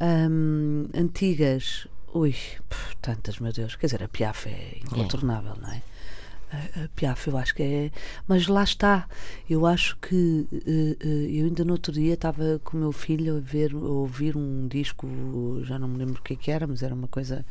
Um, 0.00 0.88
antigas, 0.94 1.86
ui, 2.12 2.32
pff, 2.68 2.96
tantas, 3.00 3.38
meu 3.38 3.52
Deus, 3.52 3.76
quer 3.76 3.86
dizer, 3.86 4.02
a 4.02 4.08
Piaf 4.08 4.48
é 4.48 4.78
incontornável, 4.78 5.52
é. 5.52 5.60
não 5.60 5.70
é? 5.72 5.82
A, 6.54 6.88
Piaf, 6.94 7.28
eu 7.28 7.36
acho 7.36 7.54
que 7.54 7.62
é. 7.62 7.90
Mas 8.26 8.46
lá 8.46 8.62
está. 8.62 9.08
Eu 9.48 9.66
acho 9.66 9.96
que. 9.98 10.46
Uh, 10.52 10.96
uh, 11.04 11.26
eu 11.28 11.46
ainda 11.46 11.64
no 11.64 11.72
outro 11.72 11.92
dia 11.92 12.14
estava 12.14 12.60
com 12.64 12.76
o 12.76 12.80
meu 12.80 12.92
filho 12.92 13.36
a, 13.36 13.40
ver, 13.40 13.72
a 13.72 13.76
ouvir 13.76 14.36
um 14.36 14.66
disco, 14.68 15.08
já 15.64 15.78
não 15.78 15.88
me 15.88 15.98
lembro 15.98 16.20
o 16.20 16.22
que, 16.22 16.34
é 16.34 16.36
que 16.36 16.50
era, 16.50 16.66
mas 16.66 16.82
era 16.82 16.94
uma 16.94 17.08
coisa. 17.08 17.44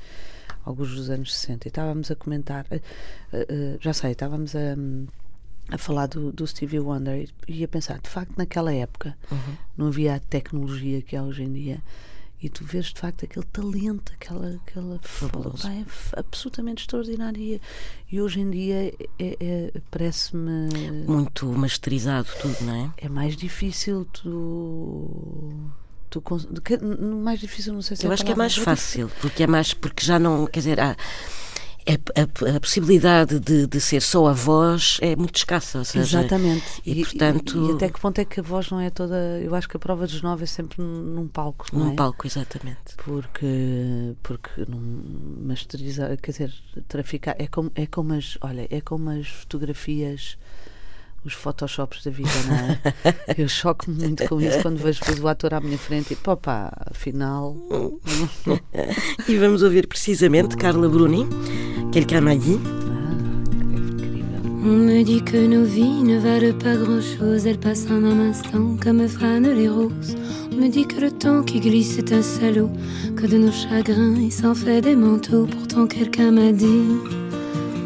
Alguns 0.66 0.96
dos 0.96 1.10
anos 1.10 1.36
60. 1.36 1.68
E 1.68 1.70
estávamos 1.70 2.10
a 2.10 2.16
comentar. 2.16 2.66
Uh, 2.66 3.78
já 3.80 3.94
sei, 3.94 4.12
estávamos 4.12 4.56
a. 4.56 4.76
a 5.70 5.78
falar 5.78 6.08
do, 6.08 6.32
do 6.32 6.48
Stevie 6.48 6.80
Wonder 6.80 7.30
e 7.48 7.64
a 7.64 7.68
pensar, 7.68 8.00
de 8.00 8.10
facto, 8.10 8.34
naquela 8.38 8.74
época 8.74 9.18
uhum. 9.32 9.56
não 9.78 9.88
havia 9.88 10.16
a 10.16 10.20
tecnologia 10.20 11.02
que 11.02 11.16
há 11.16 11.24
hoje 11.24 11.44
em 11.44 11.52
dia 11.52 11.82
e 12.44 12.50
tu 12.50 12.66
vês 12.66 12.88
de 12.88 13.00
facto 13.00 13.24
aquele 13.24 13.46
talento, 13.46 14.12
aquela, 14.14 14.60
aquela 14.68 15.00
Fabuloso. 15.02 15.66
é 15.66 15.86
absolutamente 16.18 16.84
extraordinária. 16.84 17.62
E 18.12 18.22
hoje 18.22 18.42
em 18.42 18.52
dia 18.52 18.94
é, 19.18 19.38
é, 19.40 19.82
parece-me. 19.90 20.68
Muito 21.08 21.46
masterizado 21.48 22.28
tudo, 22.42 22.58
não 22.66 22.76
é? 22.76 23.06
É 23.06 23.08
mais 23.08 23.38
difícil 23.38 24.06
tu. 24.12 25.54
tu 26.10 26.22
mais 27.16 27.40
difícil, 27.40 27.74
não 27.74 27.82
sei 27.82 27.96
se 27.96 28.06
Eu 28.06 28.12
é 28.12 28.14
acho 28.14 28.26
que 28.26 28.34
é 28.34 28.36
mais 28.36 28.58
fácil, 28.58 29.10
porque 29.22 29.44
é 29.44 29.48
mais. 29.48 29.74
porque 29.74 30.06
já 30.06 30.20
não. 30.20 30.46
quer 30.46 30.60
dizer, 30.60 30.80
há 30.82 30.98
é, 31.86 31.94
a, 32.20 32.56
a, 32.56 32.60
possibilidade 32.60 33.40
de, 33.40 33.68
de, 33.68 33.82
ser 33.82 34.02
só 34.02 34.28
a 34.28 34.34
voz 34.34 34.98
é 35.02 35.16
muito 35.16 35.36
escassa. 35.36 35.84
Seja, 35.84 36.20
Exatamente. 36.20 36.82
E, 36.86 37.02
e, 37.02 37.06
portanto, 37.06 37.72
e, 37.72 37.76
até 37.76 37.90
que 37.90 38.00
ponto 38.00 38.20
é 38.20 38.26
que 38.26 38.40
a 38.40 38.44
voz 38.44 38.70
não 38.70 38.80
é 38.80 38.90
toda. 38.90 39.16
Eu 39.42 39.54
acho 39.56 39.68
que 39.68 39.76
a 39.76 39.80
prova 39.80 40.08
dos 40.08 40.22
nove 40.22 40.44
é 40.44 40.48
sempre 40.48 40.82
num 40.82 41.28
palco. 41.28 41.66
Num 41.74 41.92
é? 41.92 41.96
palco, 41.96 42.26
exatamente. 42.26 42.96
Porque, 42.98 44.16
porque 44.22 44.66
não 44.68 44.80
masterizar, 45.46 46.18
quer 46.18 46.32
dizer, 46.32 46.54
traficar. 46.88 47.36
É 47.38 47.48
como, 47.48 47.72
é 47.76 47.86
como 47.86 48.14
as. 48.14 48.38
Olha, 48.42 48.68
é 48.70 48.82
como 48.82 49.10
as 49.10 49.28
fotografias 49.28 50.38
os 51.26 51.34
photoshops 51.34 52.04
da 52.04 52.12
vida, 52.12 52.30
não 52.48 52.56
é? 52.56 53.34
Eu 53.38 53.48
choco-me 53.48 53.98
muito 53.98 54.28
com 54.28 54.42
isso 54.42 54.62
quando 54.62 54.78
vejo 54.78 55.00
depois 55.00 55.20
o 55.20 55.28
ator 55.28 55.54
à 55.54 55.60
minha 55.60 55.78
frente 55.78 56.14
e 56.14 56.16
pá, 56.16 56.72
afinal. 56.92 57.56
e 59.28 59.38
vamos 59.38 59.64
ouvir 59.64 59.88
precisamente 59.88 60.58
Carla 60.58 60.90
Bruni, 60.90 61.28
Quelqu'un 61.92 62.22
m'a 62.22 62.36
dit. 62.36 62.60
On 64.66 64.78
me 64.78 65.04
dit 65.04 65.22
que 65.22 65.46
nos 65.46 65.66
vies 65.66 66.04
ne 66.04 66.18
valent 66.18 66.58
pas 66.58 66.76
grand-chose, 66.76 67.46
elles 67.46 67.60
passent 67.60 67.86
en 67.92 68.04
un 68.04 68.30
instant 68.30 68.78
comme 68.82 69.08
fanent 69.08 69.54
les 69.54 69.68
roses. 69.68 70.16
On 70.52 70.56
me 70.56 70.70
dit 70.70 70.88
que 70.88 71.02
le 71.02 71.12
temps 71.12 71.44
qui 71.44 71.60
glisse 71.60 71.98
est 71.98 72.14
un 72.14 72.22
salaud, 72.22 72.72
que 73.16 73.28
de 73.28 73.38
nos 73.38 73.52
chagrins 73.52 74.16
il 74.16 74.32
s'en 74.32 74.56
fait 74.56 74.82
des 74.82 74.96
manteaux. 74.96 75.46
Pourtant 75.46 75.86
quelqu'un 75.86 76.32
m'a 76.32 76.52
dit 76.52 76.88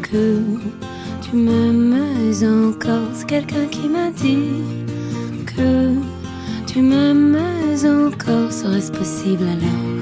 que 0.02 0.40
tu 1.20 1.36
m'aimes 1.36 1.96
encore. 2.44 3.08
C'est 3.14 3.26
quelqu'un 3.26 3.66
qui 3.70 3.88
m'a 3.88 4.10
dit 4.10 4.62
que 5.46 5.94
tu 6.66 6.80
m'aimes 6.80 7.38
encore. 7.84 8.52
Serait-ce 8.52 8.92
possible 8.92 9.44
alors? 9.44 9.98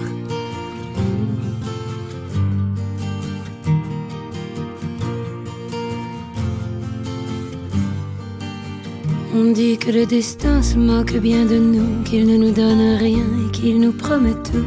On 9.39 9.53
dit 9.53 9.77
que 9.77 9.91
le 9.91 10.07
destin 10.07 10.63
se 10.63 10.79
moque 10.79 11.19
bien 11.19 11.45
de 11.45 11.59
nous, 11.59 12.03
qu'il 12.05 12.27
ne 12.27 12.39
nous 12.39 12.53
donne 12.53 12.97
rien 12.97 13.27
et 13.47 13.51
qu'il 13.53 13.81
nous 13.81 13.93
promet 13.93 14.33
tout. 14.33 14.65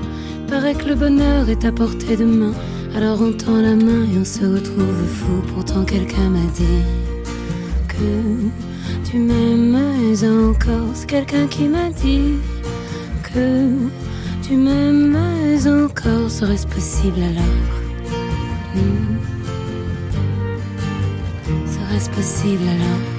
Paraît 0.47 0.75
que 0.75 0.89
le 0.89 0.95
bonheur 0.95 1.49
est 1.49 1.65
à 1.65 1.71
portée 1.71 2.15
de 2.15 2.25
main. 2.25 2.53
Alors 2.95 3.21
on 3.21 3.31
tend 3.31 3.61
la 3.61 3.75
main 3.75 4.03
et 4.13 4.17
on 4.19 4.25
se 4.25 4.45
retrouve 4.45 5.07
fou. 5.07 5.41
Pourtant 5.53 5.83
quelqu'un 5.85 6.29
m'a 6.29 6.45
dit 6.53 6.83
que 7.87 9.09
tu 9.09 9.17
m'aimes 9.17 9.75
encore. 10.49 10.89
C'est 10.93 11.07
quelqu'un 11.07 11.47
qui 11.47 11.67
m'a 11.67 11.89
dit 11.89 12.35
que 13.23 13.71
tu 14.41 14.55
m'aimes 14.55 15.17
encore. 15.65 16.29
Serait-ce 16.29 16.67
possible 16.67 17.21
alors? 17.21 17.43
Hmm. 18.75 19.17
Serait-ce 21.67 22.09
possible 22.09 22.63
alors? 22.63 23.18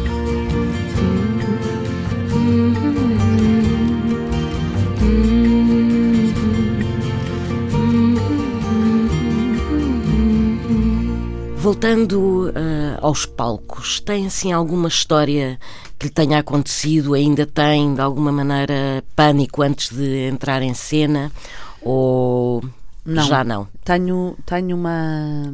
Voltando 11.71 12.49
uh, 12.49 12.99
aos 12.99 13.25
palcos, 13.25 14.01
tem 14.01 14.27
assim 14.27 14.51
alguma 14.51 14.89
história 14.89 15.57
que 15.97 16.07
lhe 16.07 16.11
tenha 16.11 16.37
acontecido, 16.39 17.13
ainda 17.13 17.45
tem 17.45 17.95
de 17.95 18.01
alguma 18.01 18.29
maneira 18.29 19.01
pânico 19.15 19.61
antes 19.61 19.89
de 19.89 20.27
entrar 20.27 20.61
em 20.61 20.73
cena? 20.73 21.31
Ou 21.81 22.61
não, 23.05 23.23
já 23.23 23.45
não? 23.45 23.69
Tenho, 23.85 24.35
tenho 24.45 24.75
uma 24.75 25.45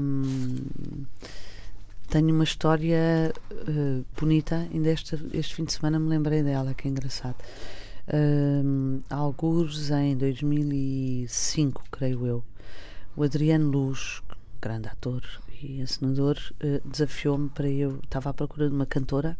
tenho 2.10 2.34
uma 2.34 2.43
história 2.43 3.32
uh, 3.51 4.03
bonita, 4.19 4.67
ainda 4.73 4.89
este, 4.89 5.23
este 5.34 5.53
fim 5.53 5.65
de 5.65 5.73
semana 5.73 5.99
me 5.99 6.10
lembrei 6.10 6.41
dela, 6.41 6.73
que 6.73 6.88
é 6.88 6.91
engraçado. 6.91 7.36
Uh, 8.08 9.03
alguns 9.08 9.91
em 9.91 10.17
2005, 10.17 11.84
creio 11.91 12.25
eu, 12.25 12.43
o 13.15 13.21
Adriano 13.21 13.69
Luz, 13.69 14.23
grande 14.60 14.88
ator, 14.88 15.21
e 15.61 15.81
encenador 15.81 16.37
uh, 16.63 16.87
desafiou-me 16.87 17.49
para 17.49 17.67
eu. 17.67 17.99
Estava 18.03 18.29
à 18.29 18.33
procura 18.33 18.67
de 18.69 18.75
uma 18.75 18.85
cantora, 18.85 19.37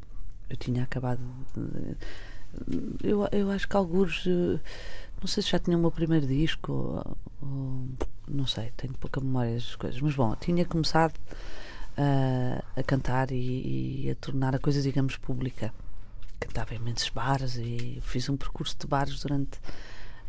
eu 0.50 0.58
tinha 0.58 0.84
acabado. 0.84 1.20
De, 1.56 3.08
eu, 3.08 3.28
eu 3.32 3.52
acho 3.52 3.68
que 3.68 3.76
alguns. 3.76 4.26
Uh, 4.26 4.60
não 5.20 5.28
sei 5.28 5.42
se 5.42 5.50
já 5.50 5.60
tinha 5.60 5.78
o 5.78 5.80
meu 5.80 5.92
primeiro 5.92 6.28
disco, 6.28 6.72
ou, 6.72 7.18
ou, 7.42 7.88
não 8.28 8.46
sei, 8.46 8.72
tenho 8.78 8.94
pouca 8.94 9.20
memória 9.20 9.54
das 9.54 9.76
coisas, 9.76 10.00
mas 10.00 10.16
bom, 10.16 10.36
tinha 10.36 10.64
começado 10.66 11.18
uh, 11.98 12.64
a 12.76 12.84
cantar 12.84 13.32
e, 13.32 14.06
e, 14.06 14.12
a 14.12 14.16
tornar 14.16 14.56
a 14.56 14.60
coisa, 14.60 14.82
digamos, 14.82 15.18
pública. 15.18 15.74
frequentava 16.40 16.76
imensos 16.76 17.10
bares 17.10 17.56
e 17.56 18.00
fiz 18.04 18.30
um 18.30 18.38
percurso 18.38 18.76
de 18.80 18.86
bares 18.86 19.22
durante 19.22 19.60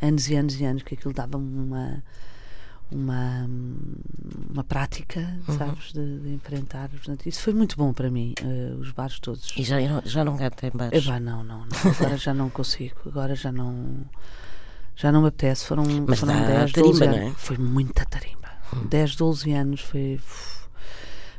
anos 0.00 0.28
e 0.28 0.36
anos 0.36 0.60
e 0.60 0.64
anos, 0.64 0.82
que 0.82 0.94
aquilo 0.94 1.12
dava 1.12 1.36
uma 1.36 2.02
uma, 2.90 3.46
uma 4.50 4.64
prática, 4.64 5.20
uhum. 5.46 5.58
sabes, 5.58 5.92
de, 5.92 6.18
de, 6.20 6.28
enfrentar. 6.30 6.88
Portanto, 6.88 7.26
isso 7.26 7.42
foi 7.42 7.52
muito 7.52 7.76
bom 7.76 7.92
para 7.92 8.10
mim, 8.10 8.34
uh, 8.42 8.78
os 8.78 8.90
bares 8.92 9.18
todos. 9.18 9.52
E 9.56 9.62
já, 9.62 9.76
já 10.04 10.24
não 10.24 10.36
canta 10.36 10.66
em 10.66 10.70
bares? 10.70 11.06
Eh, 11.06 11.20
não, 11.20 11.44
não, 11.44 11.66
não, 11.66 11.90
Agora 11.98 12.16
já 12.16 12.32
não 12.32 12.48
consigo. 12.48 12.96
Agora 13.06 13.34
já 13.34 13.52
não. 13.52 14.04
Já 14.96 15.12
não 15.12 15.22
me 15.22 15.28
apetece. 15.28 15.64
Foram, 15.64 15.84
Mas 16.06 16.20
foram 16.20 16.34
10, 16.34 16.72
tarimba, 16.72 16.92
12 16.92 17.04
anos. 17.04 17.18
É? 17.18 17.30
Foi 17.36 17.58
muita 17.58 18.04
tarimba. 18.06 18.48
Hum. 18.74 18.86
10, 18.88 19.16
12 19.16 19.52
anos 19.52 19.80
foi. 19.82 20.14
Uf, 20.16 20.58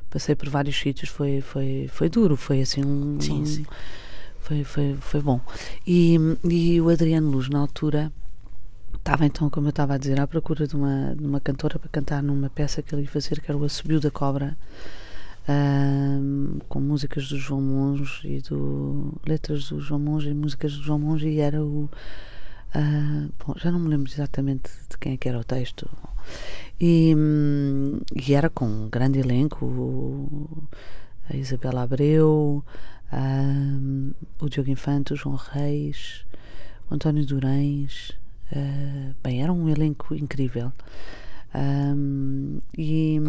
passei 0.09 0.35
por 0.35 0.49
vários 0.49 0.79
sítios, 0.79 1.09
foi, 1.09 1.41
foi, 1.41 1.89
foi 1.91 2.09
duro, 2.09 2.37
foi 2.37 2.61
assim 2.61 2.83
um. 2.85 3.19
Sim, 3.19 3.45
sim. 3.45 3.65
Foi, 4.39 4.63
foi, 4.63 4.97
foi 4.99 5.21
bom. 5.21 5.39
E, 5.85 6.17
e 6.43 6.81
o 6.81 6.89
Adriano 6.89 7.29
Luz, 7.29 7.49
na 7.49 7.59
altura, 7.59 8.11
Estava 8.99 9.25
então, 9.25 9.49
como 9.49 9.67
eu 9.67 9.71
estava 9.71 9.95
a 9.95 9.97
dizer, 9.97 10.19
à 10.19 10.27
procura 10.27 10.67
de 10.67 10.75
uma, 10.75 11.15
de 11.15 11.25
uma 11.25 11.39
cantora 11.39 11.79
para 11.79 11.89
cantar 11.89 12.21
numa 12.21 12.49
peça 12.49 12.81
que 12.81 12.93
ele 12.93 13.03
ia 13.03 13.07
fazer, 13.07 13.41
que 13.41 13.49
era 13.49 13.57
o 13.57 13.63
Assobio 13.63 13.99
da 13.99 14.11
Cobra, 14.11 14.55
um, 15.49 16.59
com 16.67 16.79
músicas 16.79 17.27
do 17.27 17.37
João 17.37 17.61
Monge 17.61 18.27
e 18.27 18.41
do. 18.41 19.19
letras 19.25 19.69
do 19.69 19.79
João 19.79 19.99
Monge 19.99 20.29
e 20.29 20.33
músicas 20.33 20.73
do 20.73 20.83
João 20.83 20.99
Monge, 20.99 21.27
e 21.27 21.39
era 21.39 21.63
o. 21.63 21.89
Uh, 22.75 23.33
bom, 23.43 23.55
já 23.57 23.71
não 23.71 23.79
me 23.79 23.87
lembro 23.87 24.11
exatamente 24.11 24.69
de 24.89 24.97
quem 24.99 25.13
é 25.13 25.17
que 25.17 25.27
era 25.27 25.39
o 25.39 25.43
texto. 25.43 25.89
E, 26.79 27.15
e 28.15 28.33
era 28.33 28.49
com 28.49 28.65
um 28.65 28.89
grande 28.89 29.19
elenco: 29.19 30.69
a 31.27 31.35
Isabela 31.35 31.81
Abreu, 31.81 32.63
um, 33.11 34.11
o 34.39 34.49
Diogo 34.49 34.69
Infante, 34.69 35.13
o 35.13 35.15
João 35.15 35.35
Reis, 35.35 36.25
o 36.89 36.93
António 36.93 37.25
Durães. 37.25 38.13
Uh, 38.51 39.15
bem, 39.23 39.43
era 39.43 39.53
um 39.53 39.69
elenco 39.69 40.15
incrível. 40.15 40.71
Um, 41.53 42.59
e, 42.77 43.19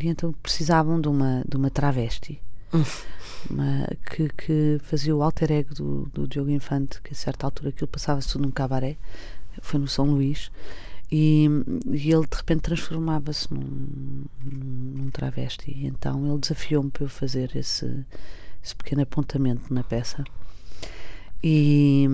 e, 0.00 0.08
então 0.08 0.32
precisavam 0.42 1.00
de 1.00 1.08
uma, 1.08 1.42
de 1.46 1.56
uma 1.56 1.70
travesti 1.70 2.40
uma, 3.50 3.88
que, 4.10 4.28
que 4.28 4.78
fazia 4.82 5.14
o 5.14 5.22
alter 5.22 5.50
ego 5.52 5.74
do, 5.74 6.06
do 6.12 6.28
Diogo 6.28 6.50
Infante, 6.50 7.00
que 7.02 7.12
a 7.12 7.16
certa 7.16 7.46
altura 7.46 7.70
aquilo 7.70 7.88
passava-se 7.88 8.28
tudo 8.28 8.42
num 8.42 8.50
cabaré, 8.50 8.96
foi 9.60 9.80
no 9.80 9.88
São 9.88 10.06
Luís. 10.06 10.50
E, 11.10 11.48
e 11.86 12.12
ele 12.12 12.26
de 12.26 12.36
repente 12.36 12.60
transformava-se 12.60 13.52
num, 13.52 14.24
num, 14.44 15.10
travesti. 15.10 15.74
Então 15.86 16.26
ele 16.26 16.38
desafiou-me 16.38 16.90
para 16.90 17.04
eu 17.04 17.08
fazer 17.08 17.56
esse, 17.56 18.04
esse 18.62 18.76
pequeno 18.76 19.02
apontamento 19.02 19.72
na 19.72 19.82
peça. 19.82 20.22
E, 21.42 22.06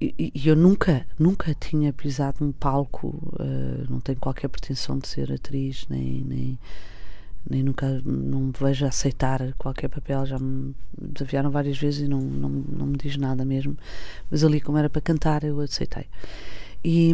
e, 0.00 0.48
eu 0.48 0.56
nunca, 0.56 1.06
nunca 1.18 1.54
tinha 1.54 1.92
pisado 1.92 2.44
um 2.44 2.52
palco, 2.52 3.08
uh, 3.38 3.90
não 3.90 4.00
tenho 4.00 4.18
qualquer 4.18 4.48
pretensão 4.48 4.98
de 4.98 5.06
ser 5.06 5.32
atriz, 5.32 5.86
nem, 5.88 6.24
nem, 6.24 6.58
nem 7.48 7.62
nunca 7.62 8.00
não 8.04 8.40
me 8.40 8.52
vejo 8.58 8.84
a 8.84 8.88
aceitar 8.88 9.52
qualquer 9.56 9.88
papel. 9.88 10.26
Já 10.26 10.38
me 10.38 10.74
desafiaram 11.00 11.50
várias 11.50 11.78
vezes 11.78 12.06
e 12.06 12.08
não, 12.08 12.20
não, 12.20 12.48
não 12.48 12.86
me 12.86 12.96
diz 12.96 13.16
nada 13.16 13.44
mesmo. 13.44 13.76
Mas 14.30 14.42
ali, 14.42 14.60
como 14.60 14.78
era 14.78 14.90
para 14.90 15.00
cantar, 15.00 15.44
eu 15.44 15.60
aceitei. 15.60 16.06
E, 16.84 17.12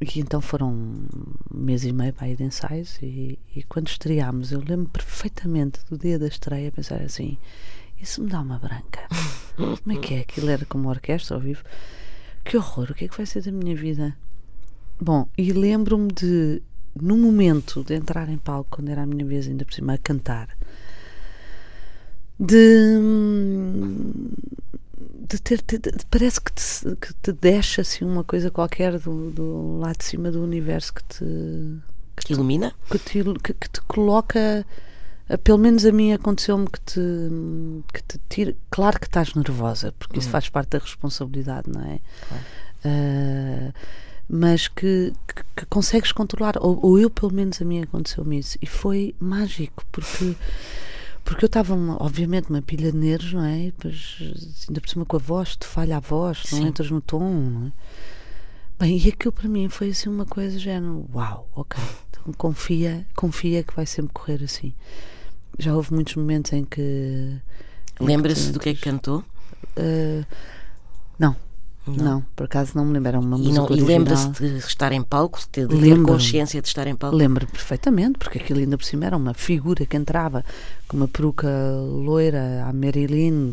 e 0.00 0.20
então 0.20 0.40
foram 0.40 0.72
um 0.72 1.06
mês 1.52 1.84
e 1.84 1.92
meio 1.92 2.12
para 2.12 2.28
ir 2.28 2.36
de 2.36 2.44
ensaios. 2.44 2.98
E, 3.02 3.36
e 3.54 3.64
quando 3.64 3.88
estreámos, 3.88 4.52
eu 4.52 4.60
lembro 4.60 4.88
perfeitamente 4.90 5.80
do 5.90 5.98
dia 5.98 6.20
da 6.20 6.28
estreia, 6.28 6.70
pensar 6.70 7.02
assim 7.02 7.36
isso 8.00 8.22
me 8.22 8.28
dá 8.28 8.40
uma 8.40 8.58
branca. 8.58 9.00
Como 9.56 9.96
é 9.96 10.00
que 10.00 10.14
é? 10.14 10.20
Aquilo 10.20 10.48
era 10.50 10.64
como 10.64 10.84
uma 10.84 10.90
orquestra 10.90 11.36
ao 11.36 11.40
vivo. 11.40 11.62
Que 12.44 12.56
horror, 12.56 12.90
o 12.90 12.94
que 12.94 13.04
é 13.04 13.08
que 13.08 13.16
vai 13.16 13.26
ser 13.26 13.42
da 13.42 13.52
minha 13.52 13.76
vida? 13.76 14.16
Bom, 15.00 15.28
e 15.36 15.52
lembro-me 15.52 16.10
de, 16.12 16.62
no 16.94 17.16
momento 17.16 17.84
de 17.84 17.94
entrar 17.94 18.28
em 18.28 18.38
palco, 18.38 18.76
quando 18.76 18.88
era 18.90 19.02
a 19.02 19.06
minha 19.06 19.24
vez, 19.24 19.46
ainda 19.46 19.64
por 19.64 19.74
cima, 19.74 19.94
a 19.94 19.98
cantar, 19.98 20.48
de, 22.40 22.98
de 25.28 25.38
ter, 25.38 25.62
de, 25.62 25.78
de, 25.78 26.06
parece 26.10 26.40
que 26.40 26.52
te, 26.52 26.96
que 26.96 27.14
te 27.14 27.32
deixa 27.32 27.82
assim 27.82 28.04
uma 28.04 28.24
coisa 28.24 28.50
qualquer 28.50 28.98
do, 28.98 29.30
do 29.30 29.78
lado 29.78 29.98
de 29.98 30.04
cima 30.04 30.30
do 30.30 30.42
universo 30.42 30.94
que 30.94 31.04
te 31.04 31.24
que, 32.16 32.26
que 32.26 32.32
ilumina 32.32 32.72
que 32.90 32.98
te, 32.98 33.22
que, 33.42 33.68
te 33.68 33.82
coloca 33.82 34.64
pelo 35.38 35.58
menos 35.58 35.84
a 35.84 35.92
mim 35.92 36.12
aconteceu-me 36.12 36.66
que 36.66 36.80
te, 36.80 37.00
que 37.92 38.02
te 38.02 38.20
tira. 38.28 38.56
Claro 38.68 38.98
que 38.98 39.06
estás 39.06 39.34
nervosa, 39.34 39.92
porque 39.98 40.18
isso 40.18 40.28
uhum. 40.28 40.32
faz 40.32 40.48
parte 40.48 40.70
da 40.70 40.78
responsabilidade, 40.78 41.70
não 41.70 41.82
é? 41.82 42.00
Claro. 42.28 42.44
Uh, 42.84 43.72
mas 44.28 44.68
que, 44.68 45.12
que, 45.26 45.42
que, 45.56 45.66
consegues 45.66 46.12
controlar, 46.12 46.54
ou, 46.58 46.78
ou, 46.84 46.98
eu, 46.98 47.10
pelo 47.10 47.32
menos, 47.32 47.60
a 47.60 47.64
mim 47.64 47.82
aconteceu-me 47.82 48.38
isso, 48.38 48.58
e 48.60 48.66
foi 48.66 49.14
mágico, 49.18 49.84
porque. 49.92 50.34
Porque 51.22 51.44
eu 51.44 51.48
estava, 51.48 51.74
obviamente, 52.00 52.48
uma 52.48 52.62
pilha 52.62 52.90
de 52.90 52.96
nervos, 52.96 53.34
não 53.34 53.44
é? 53.44 53.66
Depois, 53.66 54.18
ainda 54.66 54.80
por 54.80 54.88
cima 54.88 55.04
com 55.04 55.16
a 55.16 55.20
voz, 55.20 55.54
te 55.54 55.66
falha 55.66 55.98
a 55.98 56.00
voz, 56.00 56.44
não 56.50 56.66
entras 56.66 56.90
no 56.90 57.00
tom, 57.00 57.20
não 57.20 57.66
é? 57.68 57.72
Bem, 58.80 58.98
e 58.98 59.08
aquilo 59.10 59.30
para 59.30 59.46
mim 59.46 59.68
foi 59.68 59.90
assim 59.90 60.08
uma 60.08 60.24
coisa 60.24 60.58
género, 60.58 61.06
uau, 61.14 61.46
ok, 61.54 61.80
então 62.08 62.32
confia, 62.32 63.06
confia 63.14 63.62
que 63.62 63.76
vai 63.76 63.84
sempre 63.84 64.14
correr 64.14 64.42
assim 64.42 64.74
já 65.60 65.74
houve 65.74 65.92
muitos 65.92 66.16
momentos 66.16 66.52
em 66.52 66.64
que. 66.64 67.36
Lembra-se 68.00 68.50
do 68.50 68.58
que 68.58 68.70
é 68.70 68.74
que 68.74 68.80
cantou? 68.80 69.22
Uh, 69.76 70.24
não, 71.18 71.36
não. 71.86 72.04
não. 72.04 72.24
por 72.34 72.44
acaso 72.44 72.72
não 72.74 72.84
me 72.84 72.94
lembro. 72.94 73.08
Era 73.08 73.20
uma 73.20 73.36
e 73.36 73.42
música. 73.42 73.74
e 73.74 73.80
lembra-se 73.80 74.30
de 74.30 74.56
estar 74.58 74.92
em 74.92 75.02
palco, 75.02 75.38
de 75.38 75.48
ter, 75.48 75.66
de 75.66 75.78
ter 75.78 76.02
consciência 76.02 76.62
de 76.62 76.68
estar 76.68 76.86
em 76.86 76.96
palco? 76.96 77.16
Lembro 77.16 77.46
perfeitamente, 77.46 78.18
porque 78.18 78.38
aquilo 78.38 78.60
ainda 78.60 78.78
por 78.78 78.84
cima 78.84 79.04
era 79.06 79.16
uma 79.16 79.34
figura 79.34 79.84
que 79.84 79.96
entrava 79.96 80.44
com 80.88 80.96
uma 80.96 81.08
peruca 81.08 81.48
loira, 81.48 82.64
a 82.66 82.72
Marilyn. 82.72 83.52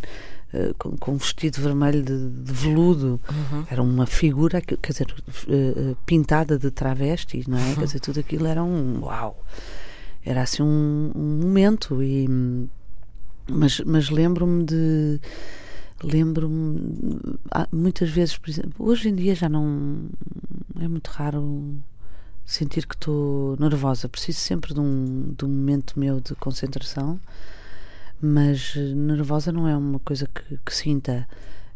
Uh, 0.54 0.74
com, 0.78 0.96
com, 0.96 1.12
um 1.12 1.18
vestido 1.18 1.62
vermelho 1.62 2.02
de, 2.02 2.30
de 2.30 2.54
veludo, 2.54 3.20
uhum. 3.30 3.66
era 3.70 3.84
uma 3.84 4.06
figura, 4.06 4.62
quer 4.62 4.80
dizer, 4.94 5.14
uh, 5.14 5.98
pintada 6.06 6.58
de 6.58 6.72
travesti, 6.72 7.44
não 7.50 7.58
é? 7.58 7.62
Uhum. 7.64 7.76
Quer 7.76 7.84
dizer, 7.84 8.00
tudo 8.00 8.22
aquilo 8.22 8.48
era 8.48 8.64
um 8.64 9.02
uau 9.04 9.44
era 10.28 10.42
assim 10.42 10.62
um, 10.62 11.12
um 11.16 11.40
momento 11.42 12.04
e 12.04 12.28
mas, 13.50 13.80
mas 13.80 14.10
lembro-me 14.10 14.66
de 14.66 15.22
lembro-me 16.04 17.00
muitas 17.72 18.10
vezes 18.10 18.38
por 18.38 18.50
exemplo, 18.50 18.74
hoje 18.78 19.08
em 19.08 19.16
dia 19.16 19.34
já 19.34 19.48
não 19.48 20.10
é 20.80 20.88
muito 20.88 21.08
raro 21.08 21.74
sentir 22.46 22.86
que 22.86 22.96
estou 22.96 23.58
nervosa. 23.60 24.08
Preciso 24.08 24.40
sempre 24.40 24.74
de 24.74 24.80
um, 24.80 25.34
de 25.38 25.44
um 25.46 25.50
momento 25.50 25.98
meu 25.98 26.20
de 26.20 26.36
concentração 26.36 27.20
mas 28.20 28.76
nervosa 28.76 29.52
não 29.52 29.68
é 29.68 29.78
uma 29.78 30.00
coisa 30.00 30.28
que, 30.28 30.58
que 30.58 30.76
sinta. 30.76 31.28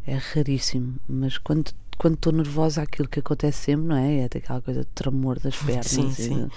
É 0.05 0.15
raríssimo 0.15 0.95
mas 1.07 1.37
quando 1.37 1.71
quando 1.97 2.15
estou 2.15 2.33
nervosa 2.33 2.81
aquilo 2.81 3.07
que 3.07 3.19
acontece 3.19 3.65
sempre 3.65 3.85
não 3.85 3.95
é? 3.95 4.17
É 4.17 4.25
aquela 4.25 4.59
coisa 4.59 4.81
de 4.81 4.87
tremor 4.87 5.39
das 5.39 5.55
pernas 5.55 5.85
sim, 5.85 6.11
sim 6.11 6.49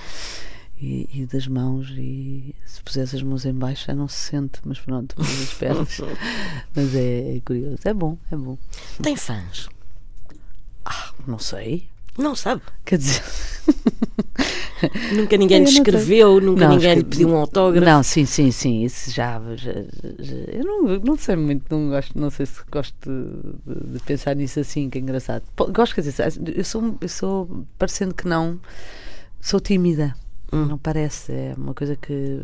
e, 0.85 1.23
e, 1.23 1.27
das 1.27 1.47
mãos 1.49 1.89
e 1.97 2.55
se 2.67 2.83
pusesse 2.83 3.17
as 3.17 3.23
mãos 3.23 3.47
em 3.47 3.55
baixo 3.55 3.87
já 3.87 3.95
não 3.95 4.07
se 4.07 4.31
sente, 4.31 4.61
mas 4.65 4.79
pronto, 4.79 5.17
as 5.21 5.55
pernas. 5.55 6.01
mas 6.75 6.95
é, 6.95 7.37
é, 7.37 7.41
curioso, 7.41 7.79
é 7.85 7.95
bom, 7.95 8.19
é 8.31 8.37
bom. 8.37 8.59
Tem 9.03 9.17
fãs? 9.17 9.69
Ah, 10.85 11.11
não 11.27 11.39
sei. 11.39 11.89
Não 12.19 12.37
sabe? 12.37 12.63
Quer 12.85 12.99
dizer. 12.99 13.23
nunca 15.17 15.37
ninguém 15.37 15.65
lhe 15.65 15.71
escreveu, 15.71 16.41
nunca 16.41 16.69
não, 16.69 16.77
ninguém 16.77 16.95
lhe 16.97 17.05
pediu 17.05 17.29
um 17.29 17.37
autógrafo. 17.37 17.85
Não, 17.85 18.03
sim, 18.03 18.25
sim, 18.25 18.51
sim. 18.53 18.85
Isso 18.85 19.11
já. 19.11 19.41
já, 19.57 19.73
já 20.21 20.37
eu 20.53 20.65
não, 20.65 20.83
não 20.99 21.17
sei 21.17 21.35
muito, 21.35 21.65
não 21.75 21.91
gosto, 21.91 22.19
não 22.19 22.31
sei 22.31 22.47
se 22.47 22.61
gosto 22.71 22.95
de, 23.67 23.93
de, 23.95 24.01
pensar 24.01 24.37
nisso 24.37 24.61
assim, 24.61 24.89
que 24.89 24.99
é 24.99 25.01
engraçado. 25.01 25.43
Gosto, 25.57 25.95
quer 25.95 26.03
dizer, 26.03 26.33
eu 26.55 26.65
sou, 26.65 26.97
eu 27.01 27.09
sou 27.09 27.67
parecendo 27.79 28.15
que 28.15 28.29
não, 28.29 28.61
sou 29.41 29.59
tímida. 29.59 30.15
Hum. 30.55 30.67
Não 30.67 30.79
parece, 30.79 31.33
é 31.33 31.55
uma 31.57 31.75
coisa 31.75 31.97
que. 31.97 32.41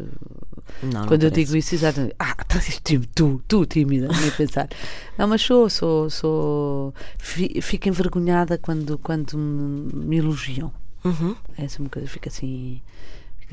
Não, 0.82 1.06
quando 1.06 1.22
não 1.22 1.28
eu 1.28 1.30
digo 1.30 1.54
isso, 1.56 1.76
exatamente. 1.76 2.14
Ah, 2.18 2.34
estás 2.40 2.80
tu, 3.14 3.40
tu, 3.46 3.64
tímida, 3.66 4.08
nem 4.08 4.30
pensar. 4.32 4.68
Não, 5.16 5.28
mas 5.28 5.42
sou, 5.42 5.70
sou, 5.70 6.10
sou. 6.10 6.94
Fico 7.18 7.88
envergonhada 7.88 8.58
quando, 8.58 8.98
quando 8.98 9.38
me 9.38 10.16
elogiam. 10.16 10.72
Uhum. 11.04 11.36
Essa 11.56 11.78
é 11.78 11.80
uma 11.82 11.88
coisa, 11.88 12.08
fica 12.08 12.28
assim 12.28 12.80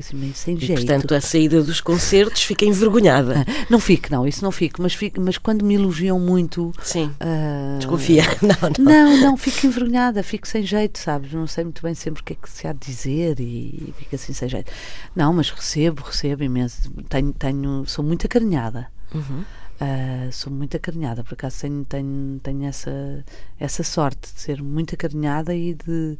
assim 0.00 0.16
meio 0.16 0.34
sem 0.34 0.56
e, 0.56 0.60
jeito. 0.60 0.86
Portanto, 0.86 1.14
a 1.14 1.20
saída 1.20 1.62
dos 1.62 1.80
concertos 1.80 2.42
fica 2.42 2.64
envergonhada. 2.64 3.44
Não 3.68 3.78
fico, 3.80 4.10
não, 4.10 4.26
isso 4.26 4.42
não 4.42 4.50
fico, 4.50 4.80
mas, 4.82 4.94
fico, 4.94 5.20
mas 5.20 5.36
quando 5.36 5.64
me 5.64 5.74
elogiam 5.74 6.18
muito. 6.18 6.72
Sim. 6.82 7.10
Uh... 7.20 7.78
Desconfia. 7.78 8.22
Não, 8.42 8.70
não. 8.78 9.08
Não, 9.08 9.20
não, 9.20 9.36
fico 9.36 9.66
envergonhada, 9.66 10.22
fico 10.22 10.46
sem 10.46 10.62
jeito, 10.62 10.98
sabes? 10.98 11.32
Não 11.32 11.46
sei 11.46 11.64
muito 11.64 11.82
bem 11.82 11.94
sempre 11.94 12.22
o 12.22 12.24
que 12.24 12.32
é 12.32 12.36
que 12.36 12.48
se 12.48 12.66
há 12.66 12.72
de 12.72 12.78
dizer 12.78 13.38
e 13.40 13.92
fico 13.98 14.14
assim 14.14 14.32
sem 14.32 14.48
jeito. 14.48 14.72
Não, 15.14 15.32
mas 15.32 15.50
recebo, 15.50 16.02
recebo 16.02 16.42
imenso. 16.42 16.90
Tenho, 17.08 17.32
tenho, 17.32 17.84
sou 17.86 18.04
muito 18.04 18.26
acarinhada. 18.26 18.88
Uhum. 19.14 19.44
Uh, 19.80 20.32
sou 20.32 20.52
muito 20.52 20.76
acarinhada, 20.76 21.22
por 21.22 21.34
acaso 21.34 21.60
tenho, 21.60 21.84
tenho, 21.84 22.40
tenho 22.42 22.64
essa, 22.64 23.24
essa 23.60 23.84
sorte 23.84 24.34
de 24.34 24.40
ser 24.40 24.60
muito 24.60 24.94
acarinhada 24.94 25.54
e 25.54 25.74
de. 25.74 26.18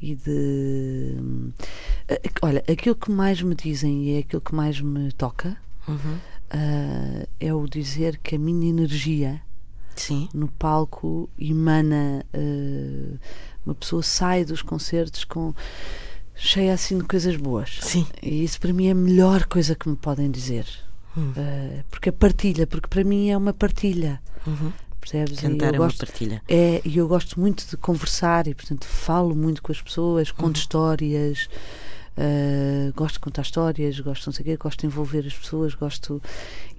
E 0.00 0.14
de 0.14 1.16
uh, 2.10 2.30
olha, 2.42 2.62
aquilo 2.70 2.94
que 2.94 3.10
mais 3.10 3.40
me 3.40 3.54
dizem 3.54 4.04
e 4.04 4.16
é 4.16 4.18
aquilo 4.18 4.42
que 4.42 4.54
mais 4.54 4.80
me 4.80 5.10
toca 5.12 5.56
uhum. 5.88 5.96
uh, 5.96 7.28
é 7.40 7.54
o 7.54 7.66
dizer 7.66 8.18
que 8.22 8.36
a 8.36 8.38
minha 8.38 8.68
energia 8.68 9.40
Sim. 9.94 10.28
no 10.34 10.48
palco 10.48 11.30
emana. 11.38 12.24
uma 13.64 13.74
pessoa 13.74 14.02
sai 14.02 14.44
dos 14.44 14.60
concertos 14.60 15.24
com 15.24 15.54
cheia 16.34 16.74
assim 16.74 16.98
de 16.98 17.04
coisas 17.04 17.36
boas. 17.36 17.78
Sim. 17.80 18.06
E 18.22 18.44
isso 18.44 18.60
para 18.60 18.72
mim 18.72 18.88
é 18.88 18.90
a 18.90 18.94
melhor 18.94 19.46
coisa 19.46 19.74
que 19.74 19.88
me 19.88 19.96
podem 19.96 20.30
dizer. 20.30 20.66
Uh, 21.16 21.82
porque 21.90 22.10
a 22.10 22.12
partilha, 22.12 22.66
porque 22.66 22.88
para 22.88 23.02
mim 23.02 23.30
é 23.30 23.36
uma 23.36 23.54
partilha. 23.54 24.20
Uhum. 24.46 24.70
Percebes? 25.06 25.40
Cantar 25.40 25.74
é 25.74 25.78
gosto, 25.78 26.00
uma 26.00 26.06
partilha. 26.06 26.42
É, 26.48 26.82
e 26.84 26.98
eu 26.98 27.06
gosto 27.06 27.38
muito 27.38 27.64
de 27.68 27.76
conversar 27.76 28.48
e, 28.48 28.54
portanto, 28.54 28.84
falo 28.86 29.34
muito 29.36 29.62
com 29.62 29.70
as 29.70 29.80
pessoas, 29.80 30.32
conto 30.32 30.56
uhum. 30.56 30.62
histórias. 30.62 31.48
Uh, 32.18 32.92
gosto 32.96 33.14
de 33.14 33.20
contar 33.20 33.42
histórias, 33.42 34.00
gosto 34.00 34.22
de 34.22 34.26
não 34.28 34.32
sei 34.32 34.42
o 34.42 34.44
quê, 34.46 34.56
gosto 34.56 34.80
de 34.80 34.86
envolver 34.86 35.24
as 35.26 35.34
pessoas, 35.34 35.74
gosto. 35.74 36.20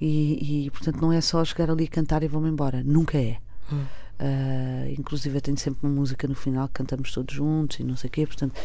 E, 0.01 0.65
e, 0.65 0.71
portanto, 0.71 0.99
não 0.99 1.13
é 1.13 1.21
só 1.21 1.43
chegar 1.45 1.69
ali, 1.69 1.87
cantar 1.87 2.21
e 2.23 2.27
vou-me 2.27 2.49
embora. 2.49 2.83
Nunca 2.83 3.17
é. 3.17 3.37
Uhum. 3.71 3.85
Uh, 4.19 4.91
inclusive, 4.97 5.37
eu 5.37 5.41
tenho 5.41 5.57
sempre 5.57 5.87
uma 5.87 5.93
música 5.93 6.27
no 6.27 6.35
final 6.35 6.67
que 6.67 6.73
cantamos 6.73 7.11
todos 7.11 7.33
juntos 7.33 7.79
e 7.79 7.83
não 7.83 7.95
sei 7.95 8.09
o 8.09 8.11
quê. 8.11 8.25
Portanto, 8.25 8.59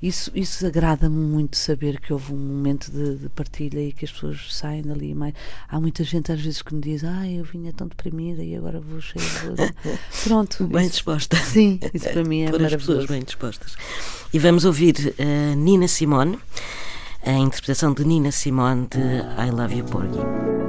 isso, 0.00 0.30
isso 0.34 0.64
agrada-me 0.64 1.16
muito 1.16 1.56
saber 1.56 1.98
que 2.00 2.12
houve 2.12 2.32
um 2.32 2.36
momento 2.36 2.90
de, 2.90 3.16
de, 3.16 3.28
partilha 3.30 3.80
e 3.80 3.92
que 3.92 4.04
as 4.04 4.12
pessoas 4.12 4.54
saem 4.54 4.82
dali. 4.82 5.12
Mais... 5.12 5.34
Há 5.68 5.80
muita 5.80 6.04
gente 6.04 6.30
às 6.30 6.40
vezes 6.40 6.62
que 6.62 6.72
me 6.72 6.80
diz: 6.80 7.02
Ah, 7.02 7.28
eu 7.28 7.42
vinha 7.42 7.72
tão 7.72 7.88
deprimida 7.88 8.42
e 8.42 8.54
agora 8.54 8.80
vou 8.80 9.00
cheia 9.00 9.24
de. 9.24 9.74
Pronto. 10.22 10.66
bem 10.68 10.82
isso, 10.82 10.92
disposta. 10.92 11.36
Sim, 11.36 11.80
isso 11.92 12.08
para 12.10 12.22
mim 12.22 12.42
é 12.42 12.46
Por 12.50 12.60
maravilhoso. 12.60 12.76
as 12.76 12.98
pessoas 12.98 13.06
bem 13.06 13.22
dispostas. 13.24 13.76
E 14.32 14.38
vamos 14.38 14.64
ouvir 14.64 15.14
uh, 15.18 15.56
Nina 15.56 15.88
Simone, 15.88 16.38
a 17.24 17.32
interpretação 17.32 17.92
de 17.92 18.04
Nina 18.04 18.30
Simone 18.30 18.86
de 18.86 18.98
I 19.00 19.50
Love 19.50 19.78
You 19.78 19.84
Porgy. 19.84 20.67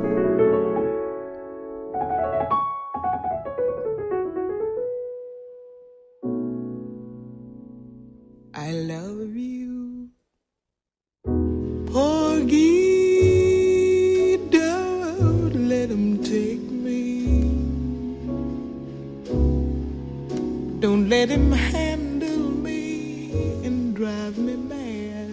Let 21.09 21.27
him 21.27 21.51
handle 21.51 22.37
me 22.37 23.31
and 23.65 23.95
drive 23.95 24.37
me 24.37 24.55
mad. 24.55 25.31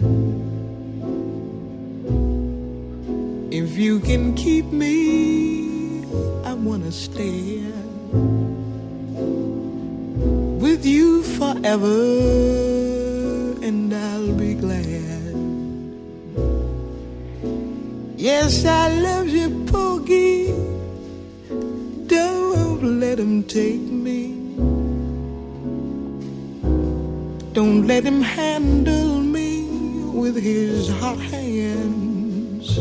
If 3.53 3.77
you 3.77 3.99
can 3.99 4.33
keep 4.33 4.65
me, 4.65 6.03
I 6.45 6.53
wanna 6.55 6.91
stay 6.91 7.61
with 10.65 10.83
you 10.83 11.21
forever 11.37 11.99
and 13.61 13.93
I'll 13.93 14.33
be 14.33 14.55
glad. 14.55 15.35
Yes, 18.17 18.65
I 18.65 18.99
love 18.99 19.27
you, 19.27 19.49
Pokey. 19.67 20.55
Don't 22.07 22.99
let 22.99 23.19
him 23.19 23.43
take 23.43 23.79
me. 23.79 23.96
Don't 27.57 27.87
let 27.87 28.03
him 28.03 28.21
handle 28.21 29.19
me 29.19 29.63
with 30.13 30.35
his 30.35 30.89
hot 30.99 31.17
hands. 31.17 32.77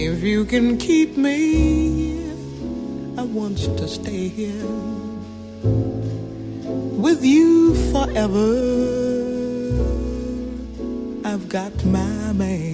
If 0.00 0.22
you 0.22 0.46
can 0.46 0.78
keep 0.78 1.18
me, 1.18 2.30
I 3.18 3.24
want 3.24 3.58
to 3.58 3.86
stay 3.86 4.28
here 4.28 4.64
with 7.04 7.22
you 7.22 7.74
forever. 7.92 8.48
I've 11.28 11.50
got 11.50 11.84
my 11.84 12.32
man. 12.32 12.71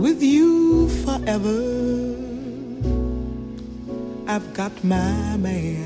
With 0.00 0.22
you 0.22 0.88
forever. 1.04 1.60
I've 4.26 4.54
got 4.54 4.72
my 4.82 5.36
man. 5.36 5.84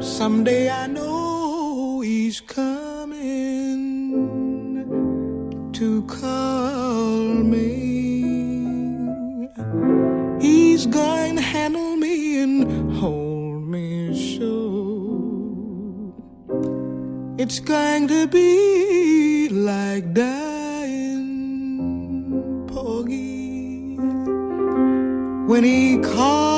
Someday 0.00 0.70
I 0.70 0.86
know 0.86 2.00
he's 2.02 2.40
coming 2.40 3.72
to 5.72 6.02
call 6.04 7.18
me. 7.54 7.64
He's 10.40 10.86
going 10.86 11.34
to 11.36 11.42
handle 11.42 11.96
me 11.96 12.42
and 12.42 12.92
hold 12.94 13.66
me 13.66 14.14
so. 14.36 14.54
It's 17.38 17.58
going 17.58 18.06
to 18.06 18.28
be 18.28 19.23
like 19.54 20.12
dying, 20.12 21.46
Porgy, 22.66 23.96
when 25.46 25.62
he 25.62 25.98
calls 25.98 26.53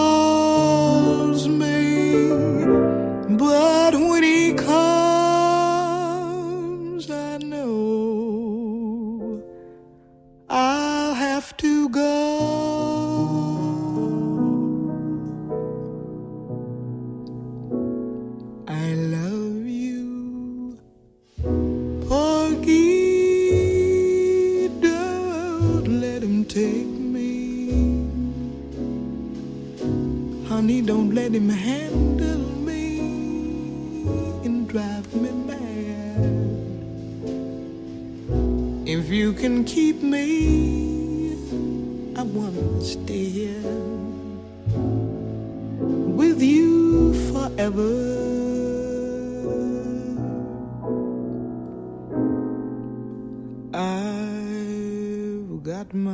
not 55.87 55.95
my 55.95 56.11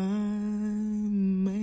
man. 1.44 1.62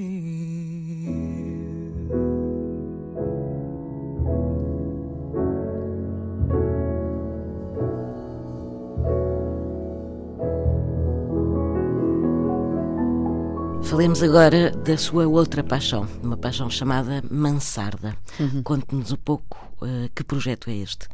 Falemos 13.83 14.21
agora 14.21 14.71
da 14.71 14.97
sua 14.97 15.27
outra 15.27 15.63
paixão, 15.63 16.07
uma 16.23 16.37
paixão 16.37 16.69
chamada 16.69 17.23
Mansarda. 17.29 18.15
Uhum. 18.39 18.61
Conte-nos 18.63 19.11
um 19.11 19.17
pouco 19.17 19.57
uh, 19.81 20.09
que 20.15 20.23
projeto 20.23 20.69
é 20.69 20.75
este. 20.75 21.07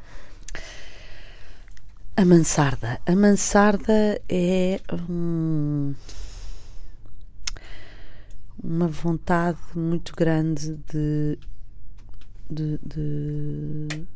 A 2.17 2.23
mansarda. 2.23 2.99
A 3.05 3.15
mansarda 3.15 4.21
é 4.29 4.79
um, 5.09 5.93
uma 8.66 8.88
vontade 8.88 9.59
muito 9.76 10.16
grande 10.16 10.76
de, 10.91 11.38
de, 12.49 12.80
de, 12.84 14.07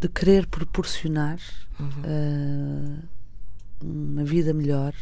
de 0.00 0.08
querer 0.08 0.46
proporcionar 0.46 1.38
uhum. 1.78 1.88
uh, 1.88 3.08
uma 3.82 4.24
vida 4.24 4.54
melhor 4.54 4.94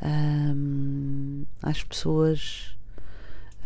um, 0.00 1.44
às 1.60 1.82
pessoas 1.82 2.76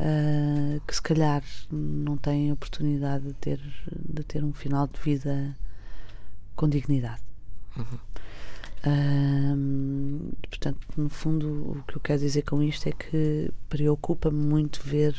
uh, 0.01 0.81
que 0.87 0.95
se 0.95 1.03
calhar 1.03 1.45
não 1.71 2.17
têm 2.17 2.51
oportunidade 2.51 3.27
de 3.27 3.35
ter, 3.35 3.61
de 3.93 4.25
ter 4.25 4.43
um 4.43 4.55
final 4.55 4.87
de 4.87 4.99
vida 5.01 5.55
com 6.57 6.67
dignidade. 6.67 7.23
Uhum. 7.77 7.99
Um, 8.87 10.31
portanto, 10.49 10.79
no 10.97 11.09
fundo, 11.09 11.49
o 11.79 11.83
que 11.87 11.97
eu 11.97 12.01
quero 12.01 12.21
dizer 12.21 12.43
com 12.43 12.63
isto 12.63 12.89
é 12.89 12.93
que 12.93 13.51
preocupa-me 13.69 14.39
muito 14.39 14.83
ver 14.85 15.15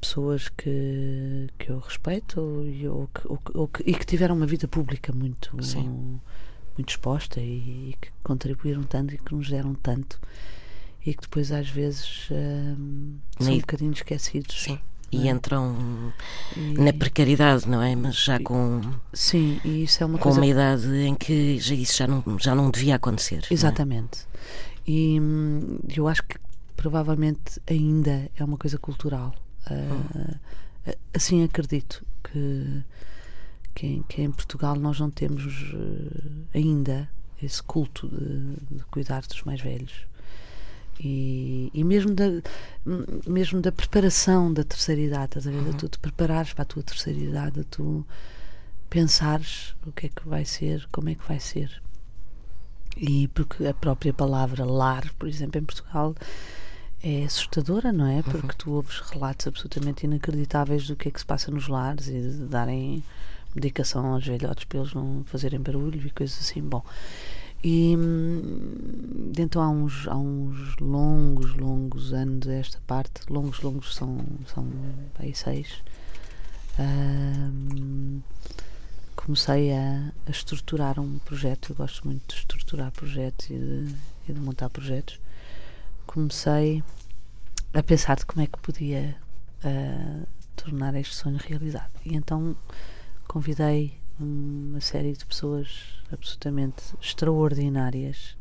pessoas 0.00 0.48
que, 0.48 1.48
que 1.58 1.70
eu 1.70 1.78
respeito 1.78 2.40
ou, 2.40 3.08
ou, 3.24 3.40
ou, 3.54 3.68
que, 3.68 3.82
e 3.88 3.94
que 3.94 4.06
tiveram 4.06 4.34
uma 4.34 4.46
vida 4.46 4.66
pública 4.66 5.12
muito. 5.12 5.62
Sim 5.62 6.18
muito 6.76 6.90
exposta 6.90 7.40
e, 7.40 7.90
e, 7.90 7.96
que 8.00 8.10
contribuíram 8.22 8.82
tanto 8.82 9.14
e 9.14 9.18
que 9.18 9.34
nos 9.34 9.48
deram 9.48 9.74
tanto 9.74 10.20
e 11.04 11.14
que 11.14 11.22
depois 11.22 11.50
às 11.50 11.68
vezes 11.68 12.28
um, 12.30 13.16
são 13.38 13.52
um 13.52 13.58
bocadinho 13.58 13.92
esquecidos. 13.92 14.62
Sim. 14.62 14.78
E 15.12 15.28
é? 15.28 15.30
entram 15.30 16.12
e... 16.56 16.74
na 16.74 16.92
precariedade, 16.92 17.68
não 17.68 17.82
é? 17.82 17.94
Mas 17.94 18.16
já 18.16 18.40
com. 18.40 18.80
Sim, 19.12 19.60
e 19.64 19.84
isso 19.84 20.02
é 20.02 20.06
uma 20.06 20.18
com 20.18 20.24
coisa. 20.24 20.40
uma 20.40 20.46
idade 20.46 20.88
em 21.04 21.14
que 21.14 21.58
já, 21.58 21.74
isso 21.74 21.96
já 21.98 22.06
não, 22.06 22.24
já 22.38 22.54
não 22.54 22.70
devia 22.70 22.96
acontecer. 22.96 23.44
É? 23.50 23.52
Exatamente. 23.52 24.20
É? 24.86 24.90
E 24.90 25.20
hum, 25.20 25.78
eu 25.94 26.08
acho 26.08 26.22
que 26.24 26.36
provavelmente 26.76 27.60
ainda 27.68 28.30
é 28.36 28.44
uma 28.44 28.56
coisa 28.56 28.78
cultural. 28.78 29.34
Hum. 29.70 30.30
Uh, 30.86 30.96
assim 31.14 31.44
acredito 31.44 32.04
que 32.24 32.82
que 33.74 33.86
em, 33.86 34.02
que 34.02 34.22
em 34.22 34.30
Portugal 34.30 34.76
nós 34.76 35.00
não 35.00 35.10
temos 35.10 35.72
uh, 35.72 36.46
ainda 36.54 37.08
esse 37.42 37.62
culto 37.62 38.08
de, 38.08 38.76
de, 38.76 38.84
cuidar 38.90 39.22
dos 39.22 39.42
mais 39.42 39.60
velhos. 39.60 40.06
E, 41.00 41.70
e 41.74 41.82
mesmo, 41.84 42.14
da, 42.14 42.26
mesmo 43.26 43.60
da 43.60 43.72
preparação 43.72 44.52
da 44.52 44.62
terceira 44.62 45.00
idade, 45.00 45.24
estás 45.24 45.46
a 45.46 45.50
ver? 45.50 45.58
Uhum. 45.58 45.72
Tu 45.72 45.88
te 45.88 45.98
preparares 45.98 46.52
para 46.52 46.62
a 46.62 46.66
tua 46.66 46.82
terceira 46.82 47.18
idade, 47.18 47.60
de 47.60 47.64
tu 47.64 48.06
pensares 48.88 49.74
o 49.86 49.92
que 49.92 50.06
é 50.06 50.08
que 50.08 50.28
vai 50.28 50.44
ser, 50.44 50.86
como 50.92 51.08
é 51.08 51.14
que 51.14 51.26
vai 51.26 51.40
ser. 51.40 51.82
E 52.96 53.28
porque 53.28 53.66
a 53.66 53.74
própria 53.74 54.12
palavra 54.12 54.64
lar, 54.64 55.10
por 55.18 55.26
exemplo, 55.26 55.58
em 55.58 55.64
Portugal 55.64 56.14
é 57.02 57.24
assustadora, 57.24 57.90
não 57.90 58.06
é? 58.06 58.22
Porque 58.22 58.46
uhum. 58.46 58.54
tu 58.56 58.70
ouves 58.72 59.00
relatos 59.00 59.46
absolutamente 59.46 60.04
inacreditáveis 60.04 60.86
do 60.86 60.94
que 60.94 61.08
é 61.08 61.10
que 61.10 61.18
se 61.18 61.26
passa 61.26 61.50
nos 61.50 61.68
lares 61.68 62.06
e 62.06 62.20
de 62.20 62.44
darem 62.46 63.02
medicação 63.54 64.14
aos 64.14 64.26
velhotes 64.26 64.64
para 64.64 64.78
eles 64.78 64.94
não 64.94 65.24
fazerem 65.26 65.60
barulho 65.60 66.06
e 66.06 66.10
coisas 66.10 66.38
assim. 66.38 66.62
Bom, 66.62 66.84
e 67.64 67.96
então 69.38 69.62
há 69.62 69.68
uns, 69.68 70.08
há 70.08 70.16
uns 70.16 70.76
longos, 70.80 71.54
longos 71.54 72.12
anos 72.12 72.48
esta 72.48 72.80
parte, 72.86 73.20
longos, 73.30 73.60
longos 73.60 73.94
são, 73.94 74.18
são 74.52 74.68
aí 75.18 75.34
seis. 75.34 75.82
Um, 76.78 78.20
comecei 79.14 79.72
a, 79.72 80.12
a, 80.26 80.30
estruturar 80.30 80.98
um 80.98 81.18
projeto. 81.20 81.70
Eu 81.70 81.76
gosto 81.76 82.06
muito 82.06 82.34
de 82.34 82.40
estruturar 82.40 82.90
projetos 82.90 83.50
e 83.50 83.58
de, 83.58 83.94
e 84.28 84.32
de 84.32 84.40
montar 84.40 84.68
projetos. 84.68 85.20
Comecei 86.06 86.82
a 87.72 87.82
pensar 87.82 88.16
de 88.16 88.26
como 88.26 88.42
é 88.42 88.46
que 88.46 88.58
podia 88.58 89.16
uh, 89.64 90.26
tornar 90.56 90.94
este 90.96 91.14
sonho 91.14 91.38
realidade. 91.38 91.92
E 92.04 92.16
então 92.16 92.56
convidei 93.28 94.01
uma 94.22 94.80
série 94.80 95.12
de 95.12 95.24
pessoas 95.24 95.68
absolutamente 96.12 96.82
extraordinárias 97.00 98.36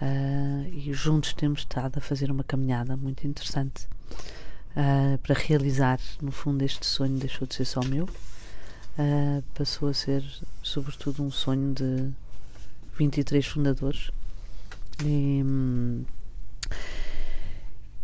uh, 0.00 0.68
e 0.72 0.92
juntos 0.92 1.32
temos 1.32 1.60
estado 1.60 1.98
a 1.98 2.00
fazer 2.00 2.30
uma 2.30 2.44
caminhada 2.44 2.96
muito 2.96 3.26
interessante 3.26 3.86
uh, 4.76 5.18
para 5.18 5.34
realizar, 5.34 5.98
no 6.20 6.32
fundo, 6.32 6.62
este 6.62 6.86
sonho 6.86 7.18
deixou 7.18 7.46
de 7.46 7.54
ser 7.54 7.64
só 7.64 7.80
meu, 7.84 8.04
uh, 8.04 9.42
passou 9.54 9.88
a 9.88 9.94
ser, 9.94 10.24
sobretudo, 10.62 11.22
um 11.22 11.30
sonho 11.30 11.74
de 11.74 12.10
23 12.98 13.46
fundadores. 13.46 14.10
E, 15.04 15.42
hum, 15.44 16.04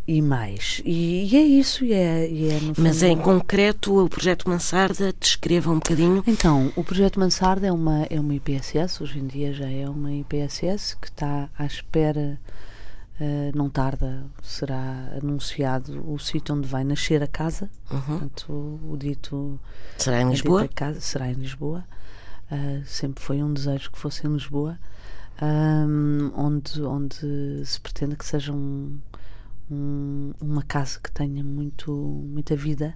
e 0.06 0.20
mais. 0.20 0.82
E, 0.84 1.32
e, 1.32 1.36
é 1.36 1.42
isso. 1.42 1.84
E 1.84 1.92
é, 1.92 2.28
e 2.28 2.48
é 2.48 2.60
Mas 2.76 3.02
em 3.02 3.16
concreto, 3.16 4.04
o 4.04 4.08
projeto 4.08 4.48
Mansarda, 4.48 5.14
descreva 5.18 5.70
um 5.70 5.76
bocadinho. 5.76 6.22
Então, 6.26 6.72
o 6.76 6.84
projeto 6.84 7.18
Mansarda 7.18 7.66
é 7.66 7.72
uma, 7.72 8.04
é 8.10 8.20
uma 8.20 8.34
IPSS, 8.34 9.02
hoje 9.02 9.18
em 9.18 9.26
dia 9.26 9.52
já 9.52 9.68
é 9.68 9.88
uma 9.88 10.12
IPSS 10.12 10.96
que 11.00 11.08
está 11.08 11.48
à 11.58 11.64
espera, 11.64 12.38
uh, 13.18 13.56
não 13.56 13.70
tarda, 13.70 14.24
será 14.42 15.10
anunciado 15.22 16.04
o 16.10 16.18
sítio 16.18 16.54
onde 16.54 16.68
vai 16.68 16.84
nascer 16.84 17.22
a 17.22 17.26
casa. 17.26 17.70
Uhum. 17.90 18.00
Portanto, 18.00 18.52
o, 18.52 18.92
o, 18.92 18.96
dito. 18.96 19.58
Será 19.96 20.20
em 20.20 20.28
Lisboa? 20.28 20.68
Casa, 20.68 21.00
será 21.00 21.30
em 21.30 21.34
Lisboa. 21.34 21.84
Uh, 22.52 22.84
sempre 22.84 23.24
foi 23.24 23.42
um 23.42 23.52
desejo 23.54 23.90
que 23.90 23.98
fosse 23.98 24.26
em 24.26 24.30
Lisboa. 24.30 24.78
Um, 25.42 26.30
onde, 26.36 26.80
onde 26.82 27.64
se 27.64 27.80
pretende 27.80 28.14
que 28.14 28.24
seja 28.24 28.52
um 28.52 29.00
um, 29.70 30.32
uma 30.40 30.62
casa 30.62 30.98
que 31.02 31.10
tenha 31.10 31.42
muito, 31.42 31.92
muita 31.92 32.56
vida, 32.56 32.94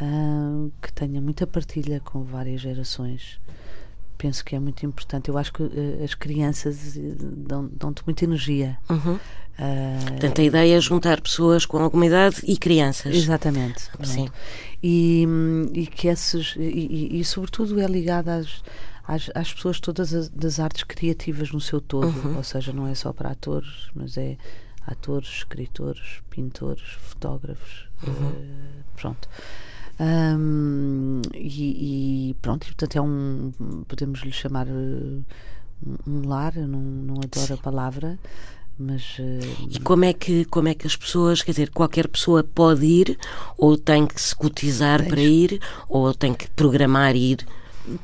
uh, 0.00 0.70
que 0.82 0.92
tenha 0.92 1.20
muita 1.20 1.46
partilha 1.46 2.00
com 2.00 2.22
várias 2.22 2.60
gerações. 2.60 3.40
Penso 4.16 4.44
que 4.44 4.54
é 4.54 4.60
muito 4.60 4.86
importante. 4.86 5.28
Eu 5.28 5.36
acho 5.36 5.52
que 5.52 5.62
uh, 5.62 6.04
as 6.04 6.14
crianças 6.14 6.96
eh, 6.96 7.00
dão-te 7.18 7.76
dão 7.76 7.92
muita 8.06 8.24
energia. 8.24 8.78
Uhum. 8.88 9.14
Uh, 9.14 10.06
Portanto, 10.08 10.40
a 10.40 10.44
ideia 10.44 10.76
é 10.76 10.80
juntar 10.80 11.20
pessoas 11.20 11.66
com 11.66 11.78
alguma 11.78 12.06
idade 12.06 12.36
e 12.44 12.56
crianças. 12.56 13.14
Exatamente. 13.14 13.88
Sim. 14.02 14.28
E, 14.82 15.26
e 15.72 15.86
que 15.86 16.08
esses. 16.08 16.54
E, 16.56 16.62
e, 16.62 17.20
e, 17.20 17.24
sobretudo 17.24 17.80
é 17.80 17.86
ligado 17.86 18.28
às, 18.28 18.62
às, 19.06 19.30
às 19.34 19.52
pessoas 19.52 19.80
todas 19.80 20.14
as, 20.14 20.28
das 20.28 20.58
artes 20.58 20.84
criativas 20.84 21.50
no 21.52 21.60
seu 21.60 21.80
todo. 21.80 22.06
Uhum. 22.06 22.36
Ou 22.36 22.42
seja, 22.42 22.72
não 22.72 22.86
é 22.86 22.94
só 22.94 23.12
para 23.12 23.30
atores, 23.30 23.88
mas 23.94 24.16
é 24.16 24.36
atores, 24.86 25.28
escritores, 25.28 26.22
pintores, 26.30 26.82
fotógrafos, 27.00 27.88
uhum. 28.06 28.12
uh, 28.12 28.84
pronto. 28.96 29.28
Um, 29.98 31.22
e, 31.32 32.30
e, 32.30 32.34
pronto, 32.42 32.64
e, 32.64 32.66
portanto 32.66 32.96
é 32.96 33.00
um, 33.00 33.52
podemos 33.86 34.20
lhe 34.20 34.32
chamar 34.32 34.66
uh, 34.66 35.24
um 36.06 36.26
lar, 36.26 36.56
eu 36.56 36.66
não, 36.66 36.80
não 36.80 37.14
adoro 37.16 37.46
Sim. 37.46 37.54
a 37.54 37.56
palavra, 37.56 38.18
mas 38.76 39.18
uh, 39.20 39.68
e 39.70 39.78
como 39.78 40.04
é 40.04 40.12
que 40.12 40.44
como 40.46 40.66
é 40.66 40.74
que 40.74 40.86
as 40.86 40.96
pessoas 40.96 41.42
quer 41.42 41.52
dizer 41.52 41.70
qualquer 41.70 42.08
pessoa 42.08 42.42
pode 42.42 42.84
ir 42.84 43.18
ou 43.56 43.78
tem 43.78 44.04
que 44.04 44.20
se 44.20 44.34
cotizar 44.34 44.98
tens, 44.98 45.08
para 45.08 45.20
ir 45.20 45.60
ou 45.88 46.12
tem 46.12 46.34
que 46.34 46.50
programar 46.50 47.14
ir 47.14 47.46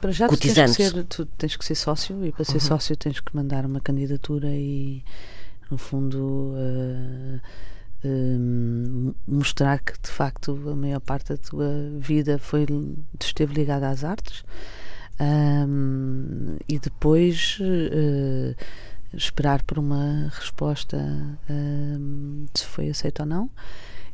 para 0.00 0.12
já 0.12 0.28
cotizando 0.28 0.72
tens 0.76 0.92
que 0.92 0.96
ser, 0.96 1.04
tu 1.04 1.26
tens 1.26 1.56
que 1.56 1.64
ser 1.64 1.74
sócio 1.74 2.24
e 2.24 2.30
para 2.30 2.44
ser 2.44 2.54
uhum. 2.54 2.60
sócio 2.60 2.96
tens 2.96 3.18
que 3.18 3.34
mandar 3.34 3.66
uma 3.66 3.80
candidatura 3.80 4.48
e 4.48 5.02
no 5.70 5.78
fundo, 5.78 6.54
uh, 6.54 7.40
mostrar 9.26 9.78
que 9.80 9.92
de 10.00 10.08
facto 10.08 10.52
a 10.68 10.74
maior 10.74 11.00
parte 11.00 11.30
da 11.30 11.36
tua 11.36 11.70
vida 11.98 12.38
foi, 12.38 12.66
esteve 13.20 13.54
ligada 13.54 13.88
às 13.88 14.04
artes. 14.04 14.44
Um, 15.20 16.56
e 16.66 16.78
depois 16.78 17.58
uh, 17.60 18.56
esperar 19.12 19.62
por 19.64 19.78
uma 19.78 20.30
resposta 20.32 20.98
se 22.54 22.64
foi 22.64 22.88
aceito 22.88 23.20
ou 23.20 23.26
não 23.26 23.50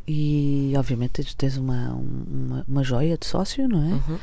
e 0.06 0.72
obviamente 0.76 1.34
tens 1.36 1.56
uma, 1.56 1.92
uma, 1.94 2.64
uma 2.68 2.84
joia 2.84 3.18
de 3.18 3.26
sócio, 3.26 3.68
não 3.68 3.82
é? 3.82 3.92
Uhum 3.92 4.18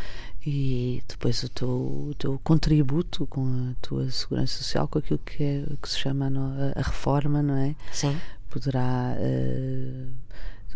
e 0.45 1.01
depois 1.07 1.41
o 1.43 1.49
teu, 1.49 1.69
o 1.69 2.15
teu 2.17 2.39
contributo 2.43 3.25
com 3.27 3.71
a 3.71 3.73
tua 3.81 4.09
segurança 4.11 4.57
social, 4.57 4.87
com 4.87 4.99
aquilo 4.99 5.19
que, 5.19 5.41
é, 5.41 5.63
que 5.81 5.89
se 5.89 5.97
chama 5.97 6.27
a, 6.27 6.79
a 6.79 6.81
reforma, 6.81 7.41
não 7.41 7.55
é? 7.55 7.75
Sim. 7.91 8.17
Poderá. 8.49 9.15
Uh, 9.17 10.11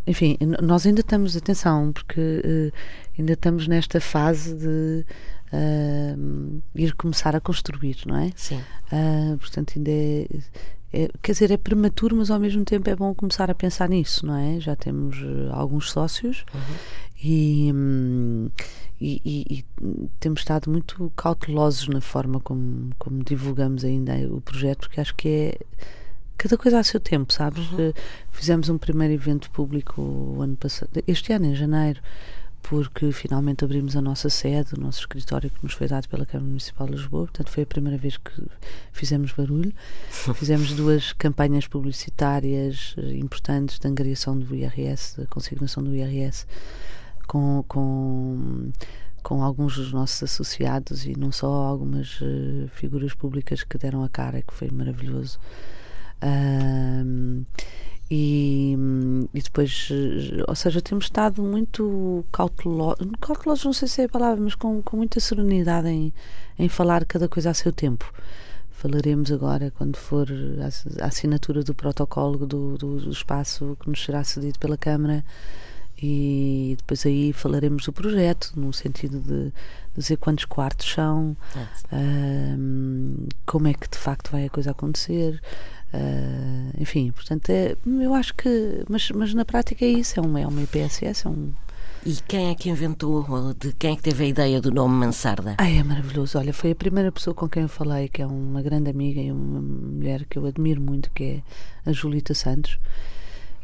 enfim, 0.05 0.37
nós 0.61 0.85
ainda 0.85 1.01
estamos, 1.01 1.35
atenção, 1.35 1.91
porque 1.91 2.21
uh, 2.21 2.71
ainda 3.19 3.33
estamos 3.33 3.67
nesta 3.67 3.99
fase 3.99 4.55
de 4.55 5.05
uh, 5.51 6.61
ir 6.73 6.95
começar 6.95 7.35
a 7.35 7.41
construir, 7.41 7.97
não 8.05 8.15
é? 8.15 8.31
Sim. 8.35 8.61
portanto, 9.39 9.73
ainda 9.75 9.91
é, 9.91 10.27
é, 10.91 11.09
quer 11.21 11.33
dizer, 11.33 11.51
é 11.51 11.57
prematuro, 11.57 12.15
mas 12.15 12.31
ao 12.31 12.39
mesmo 12.39 12.63
tempo 12.63 12.89
é 12.89 12.95
bom 12.95 13.13
começar 13.13 13.51
a 13.51 13.55
pensar 13.55 13.89
nisso, 13.89 14.25
não 14.25 14.35
é? 14.35 14.59
Já 14.59 14.75
temos 14.75 15.17
uh, 15.21 15.51
alguns 15.51 15.91
sócios 15.91 16.45
uhum. 16.53 16.75
e, 17.21 17.71
um, 17.73 18.49
e, 18.99 19.21
e, 19.25 19.57
e, 19.59 19.65
temos 20.19 20.41
estado 20.41 20.71
muito 20.71 21.11
cautelosos 21.15 21.89
na 21.89 21.99
forma 21.99 22.39
como, 22.39 22.91
como 22.97 23.23
divulgamos 23.23 23.83
ainda 23.83 24.13
o 24.29 24.39
projeto, 24.39 24.79
porque 24.87 25.01
acho 25.01 25.15
que 25.15 25.27
é 25.27 25.57
cada 26.37 26.57
coisa 26.57 26.79
a 26.79 26.83
seu 26.83 26.99
tempo, 26.99 27.33
sabes? 27.33 27.69
Uhum. 27.71 27.89
Uh, 27.89 27.93
fizemos 28.31 28.69
um 28.69 28.77
primeiro 28.77 29.13
evento 29.13 29.51
público 29.51 30.37
ano 30.39 30.55
passado, 30.55 30.89
este 31.05 31.33
ano, 31.33 31.47
em 31.47 31.55
janeiro 31.55 32.01
porque 32.69 33.13
finalmente 33.13 33.63
abrimos 33.63 33.95
a 33.95 34.01
nossa 34.01 34.29
sede, 34.29 34.75
o 34.75 34.79
nosso 34.79 34.99
escritório 34.99 35.49
que 35.49 35.63
nos 35.63 35.73
foi 35.73 35.87
dado 35.87 36.09
pela 36.09 36.25
Câmara 36.25 36.49
Municipal 36.49 36.85
de 36.85 36.93
Lisboa, 36.93 37.23
portanto 37.23 37.49
foi 37.49 37.63
a 37.63 37.65
primeira 37.65 37.97
vez 37.97 38.17
que 38.17 38.43
fizemos 38.91 39.31
barulho. 39.31 39.73
Fizemos 40.35 40.73
duas 40.73 41.13
campanhas 41.13 41.65
publicitárias 41.65 42.93
eh, 42.97 43.15
importantes 43.15 43.79
de 43.79 43.87
angariação 43.87 44.37
do 44.37 44.53
IRS, 44.53 45.17
da 45.17 45.25
consignação 45.27 45.81
do 45.81 45.95
IRS, 45.95 46.45
com, 47.25 47.63
com, 47.69 48.71
com 49.23 49.43
alguns 49.43 49.77
dos 49.77 49.93
nossos 49.93 50.23
associados 50.23 51.05
e 51.05 51.17
não 51.17 51.31
só 51.31 51.47
algumas 51.47 52.19
uh, 52.19 52.67
figuras 52.73 53.13
públicas 53.13 53.63
que 53.63 53.77
deram 53.77 54.03
a 54.03 54.09
cara, 54.09 54.41
que 54.41 54.53
foi 54.53 54.69
maravilhoso. 54.69 55.39
E, 58.09 58.77
e 59.33 59.41
depois, 59.41 59.89
ou 60.47 60.55
seja, 60.55 60.81
temos 60.81 61.05
estado 61.05 61.41
muito 61.41 62.23
cautelosos, 62.31 63.05
cautelosos 63.19 63.65
não 63.65 63.73
sei 63.73 63.87
se 63.87 64.01
é 64.01 64.05
a 64.05 64.09
palavra, 64.09 64.41
mas 64.41 64.55
com, 64.55 64.81
com 64.81 64.97
muita 64.97 65.19
serenidade 65.19 65.89
em, 65.89 66.13
em 66.57 66.69
falar 66.69 67.03
cada 67.05 67.27
coisa 67.27 67.49
a 67.49 67.53
seu 67.53 67.71
tempo. 67.71 68.11
Falaremos 68.71 69.31
agora 69.31 69.71
quando 69.71 69.97
for 69.97 70.27
a, 70.29 71.03
a 71.03 71.07
assinatura 71.07 71.63
do 71.63 71.73
protocolo 71.73 72.45
do, 72.45 72.77
do, 72.77 72.99
do, 72.99 73.11
espaço 73.11 73.75
que 73.81 73.89
nos 73.89 74.03
será 74.03 74.23
cedido 74.23 74.59
pela 74.59 74.77
Câmara 74.77 75.25
e 75.99 76.75
depois 76.77 77.03
aí 77.05 77.33
falaremos 77.33 77.85
do 77.85 77.91
projeto, 77.91 78.53
no 78.55 78.71
sentido 78.71 79.19
de 79.19 79.51
dizer 79.95 80.17
quantos 80.17 80.45
quartos 80.45 80.87
são, 80.87 81.35
é. 81.91 82.55
como 83.47 83.67
é 83.67 83.73
que 83.73 83.89
de 83.89 83.97
facto 83.97 84.31
vai 84.31 84.45
a 84.45 84.49
coisa 84.49 84.71
acontecer. 84.71 85.41
Uh, 85.93 86.81
enfim, 86.81 87.11
portanto, 87.11 87.49
é, 87.49 87.75
eu 87.85 88.13
acho 88.13 88.33
que. 88.35 88.83
Mas, 88.89 89.09
mas 89.11 89.33
na 89.33 89.45
prática 89.45 89.85
é 89.85 89.89
isso, 89.89 90.19
é 90.19 90.23
uma, 90.23 90.39
é 90.39 90.47
uma 90.47 90.61
IPSS, 90.61 91.25
é 91.25 91.29
um. 91.29 91.53
E 92.05 92.13
quem 92.27 92.49
é 92.49 92.55
que 92.55 92.69
inventou, 92.69 93.25
ou 93.29 93.53
de 93.53 93.73
quem 93.73 93.93
é 93.93 93.95
que 93.95 94.03
teve 94.03 94.23
a 94.23 94.27
ideia 94.27 94.61
do 94.61 94.71
nome 94.71 94.93
Mansarda? 94.95 95.55
Ai, 95.57 95.77
é 95.77 95.83
maravilhoso. 95.83 96.37
Olha, 96.37 96.53
foi 96.53 96.71
a 96.71 96.75
primeira 96.75 97.11
pessoa 97.11 97.33
com 97.33 97.49
quem 97.49 97.63
eu 97.63 97.69
falei, 97.69 98.07
que 98.07 98.21
é 98.21 98.27
uma 98.27 98.61
grande 98.61 98.89
amiga 98.89 99.19
e 99.19 99.31
uma 99.31 99.61
mulher 99.61 100.25
que 100.25 100.37
eu 100.37 100.45
admiro 100.45 100.81
muito, 100.81 101.11
que 101.11 101.23
é 101.23 101.89
a 101.89 101.91
Julita 101.91 102.33
Santos. 102.33 102.77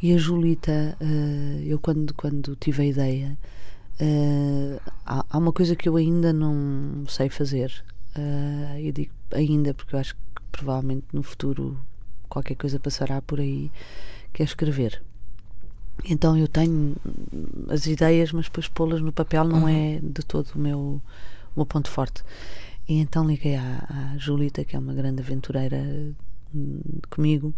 E 0.02 0.14
a 0.14 0.18
Julita, 0.18 0.98
uh, 1.00 1.62
eu 1.64 1.80
quando, 1.80 2.14
quando 2.14 2.56
tive 2.56 2.84
a 2.84 2.86
ideia, 2.86 3.38
uh, 4.02 4.92
há, 5.06 5.26
há, 5.30 5.38
uma 5.38 5.54
coisa 5.54 5.76
que 5.76 5.88
eu 5.88 5.96
ainda 5.96 6.34
não 6.34 7.06
sei 7.08 7.30
fazer. 7.30 7.84
Eu 8.80 8.92
digo 8.92 9.12
ainda 9.32 9.74
porque 9.74 9.96
eu 9.96 10.00
acho 10.00 10.14
que 10.14 10.22
provavelmente 10.52 11.06
no 11.12 11.24
futuro 11.24 11.80
qualquer 12.34 12.56
coisa 12.56 12.80
passará 12.80 13.22
por 13.22 13.40
aí, 13.40 13.72
que 14.34 14.42
é 14.42 14.46
escrever. 14.46 15.04
Então 16.04 16.36
eu 16.36 16.48
tenho 16.48 16.96
as 17.70 17.86
ideias, 17.86 18.32
mas 18.32 18.46
depois 18.46 18.68
pô-las 18.68 19.02
no 19.02 19.14
papel 19.14 19.44
não 19.44 19.64
uhum. 19.64 19.70
é 19.70 20.00
de 20.02 20.24
todo 20.26 20.50
o 20.56 20.60
meu, 20.60 20.80
o 20.80 21.02
meu 21.56 21.66
ponto 21.66 21.92
forte. 21.92 22.24
E 22.90 22.96
então 23.00 23.28
liguei 23.28 23.56
à, 23.56 23.86
à 23.88 24.18
Julita, 24.18 24.66
que 24.66 24.76
é 24.76 24.80
uma 24.80 24.96
grande 24.96 25.22
aventureira 25.22 25.78
hum, 26.54 26.82
comigo, 27.08 27.54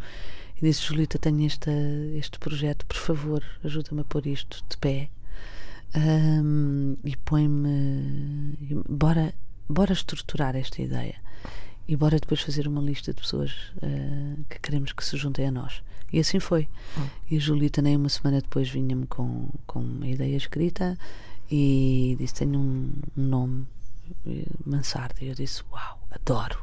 e 0.57 0.61
disse: 0.61 0.83
Julita, 0.83 1.17
tenho 1.17 1.45
este, 1.47 1.71
este 2.17 2.37
projeto, 2.37 2.85
por 2.85 2.97
favor, 2.97 3.41
ajuda-me 3.63 4.01
a 4.01 4.03
pôr 4.03 4.27
isto 4.27 4.61
de 4.69 4.77
pé. 4.77 5.09
Um, 5.95 6.97
e 7.05 7.15
põe-me. 7.15 8.57
Bora, 8.89 9.33
bora 9.69 9.93
estruturar 9.93 10.53
esta 10.57 10.81
ideia 10.81 11.15
e 11.87 11.95
bora 11.95 12.19
depois 12.19 12.41
fazer 12.41 12.67
uma 12.67 12.81
lista 12.81 13.13
de 13.13 13.21
pessoas 13.21 13.51
uh, 13.77 14.43
que 14.49 14.59
queremos 14.59 14.91
que 14.91 15.03
se 15.03 15.17
juntem 15.17 15.47
a 15.47 15.51
nós. 15.51 15.81
E 16.11 16.19
assim 16.19 16.39
foi. 16.39 16.67
Hum. 16.97 17.07
E 17.29 17.37
a 17.37 17.39
Julita, 17.39 17.81
nem 17.81 17.95
uma 17.95 18.09
semana 18.09 18.41
depois, 18.41 18.69
vinha-me 18.69 19.05
com, 19.07 19.49
com 19.67 19.79
uma 19.79 20.07
ideia 20.07 20.35
escrita 20.35 20.97
e 21.51 22.15
disse: 22.19 22.35
Tenho 22.35 22.59
um, 22.59 22.91
um 23.17 23.23
nome, 23.23 23.67
Mansarda. 24.65 25.15
E 25.21 25.27
eu 25.27 25.35
disse: 25.35 25.61
Uau, 25.71 25.99
adoro, 26.11 26.59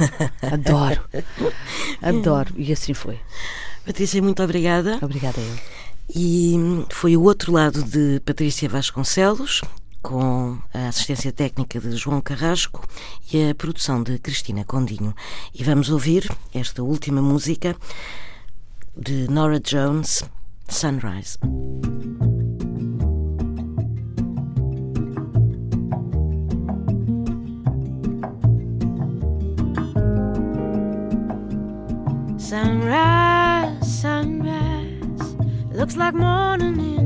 adoro, 0.42 1.04
adoro. 2.02 2.54
E 2.56 2.72
assim 2.72 2.94
foi. 2.94 3.18
Patrícia, 3.84 4.20
muito 4.20 4.42
obrigada. 4.42 4.98
Obrigada 5.02 5.40
a 5.40 5.44
eu. 5.44 5.58
E 6.14 6.54
foi 6.90 7.16
o 7.16 7.22
outro 7.22 7.52
lado 7.52 7.82
de 7.82 8.20
Patrícia 8.20 8.68
Vasconcelos, 8.68 9.60
com 10.06 10.56
a 10.72 10.86
assistência 10.86 11.32
técnica 11.32 11.80
de 11.80 11.96
João 11.96 12.20
Carrasco 12.20 12.86
e 13.32 13.50
a 13.50 13.54
produção 13.56 14.04
de 14.04 14.20
Cristina 14.20 14.64
Condinho. 14.64 15.12
E 15.52 15.64
vamos 15.64 15.90
ouvir 15.90 16.30
esta 16.54 16.80
última 16.80 17.20
música 17.20 17.74
de 18.96 19.28
Nora 19.28 19.58
Jones, 19.58 20.22
Sunrise. 20.68 21.36
Sunrise, 32.38 34.00
sunrise, 34.00 35.36
looks 35.74 35.96
like 35.96 36.16
morning 36.16 37.05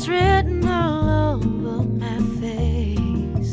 It's 0.00 0.08
written 0.08 0.66
all 0.66 1.34
over 1.34 1.82
my 1.82 2.16
face. 2.40 3.52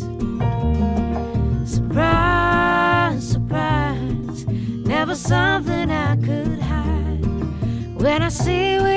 Surprise, 1.69 3.31
surprise, 3.31 4.47
never 4.47 5.13
something 5.13 5.91
I 5.91 6.15
could 6.15 6.59
hide. 6.59 7.25
When 8.01 8.23
I 8.23 8.29
see 8.29 8.79
we 8.79 8.96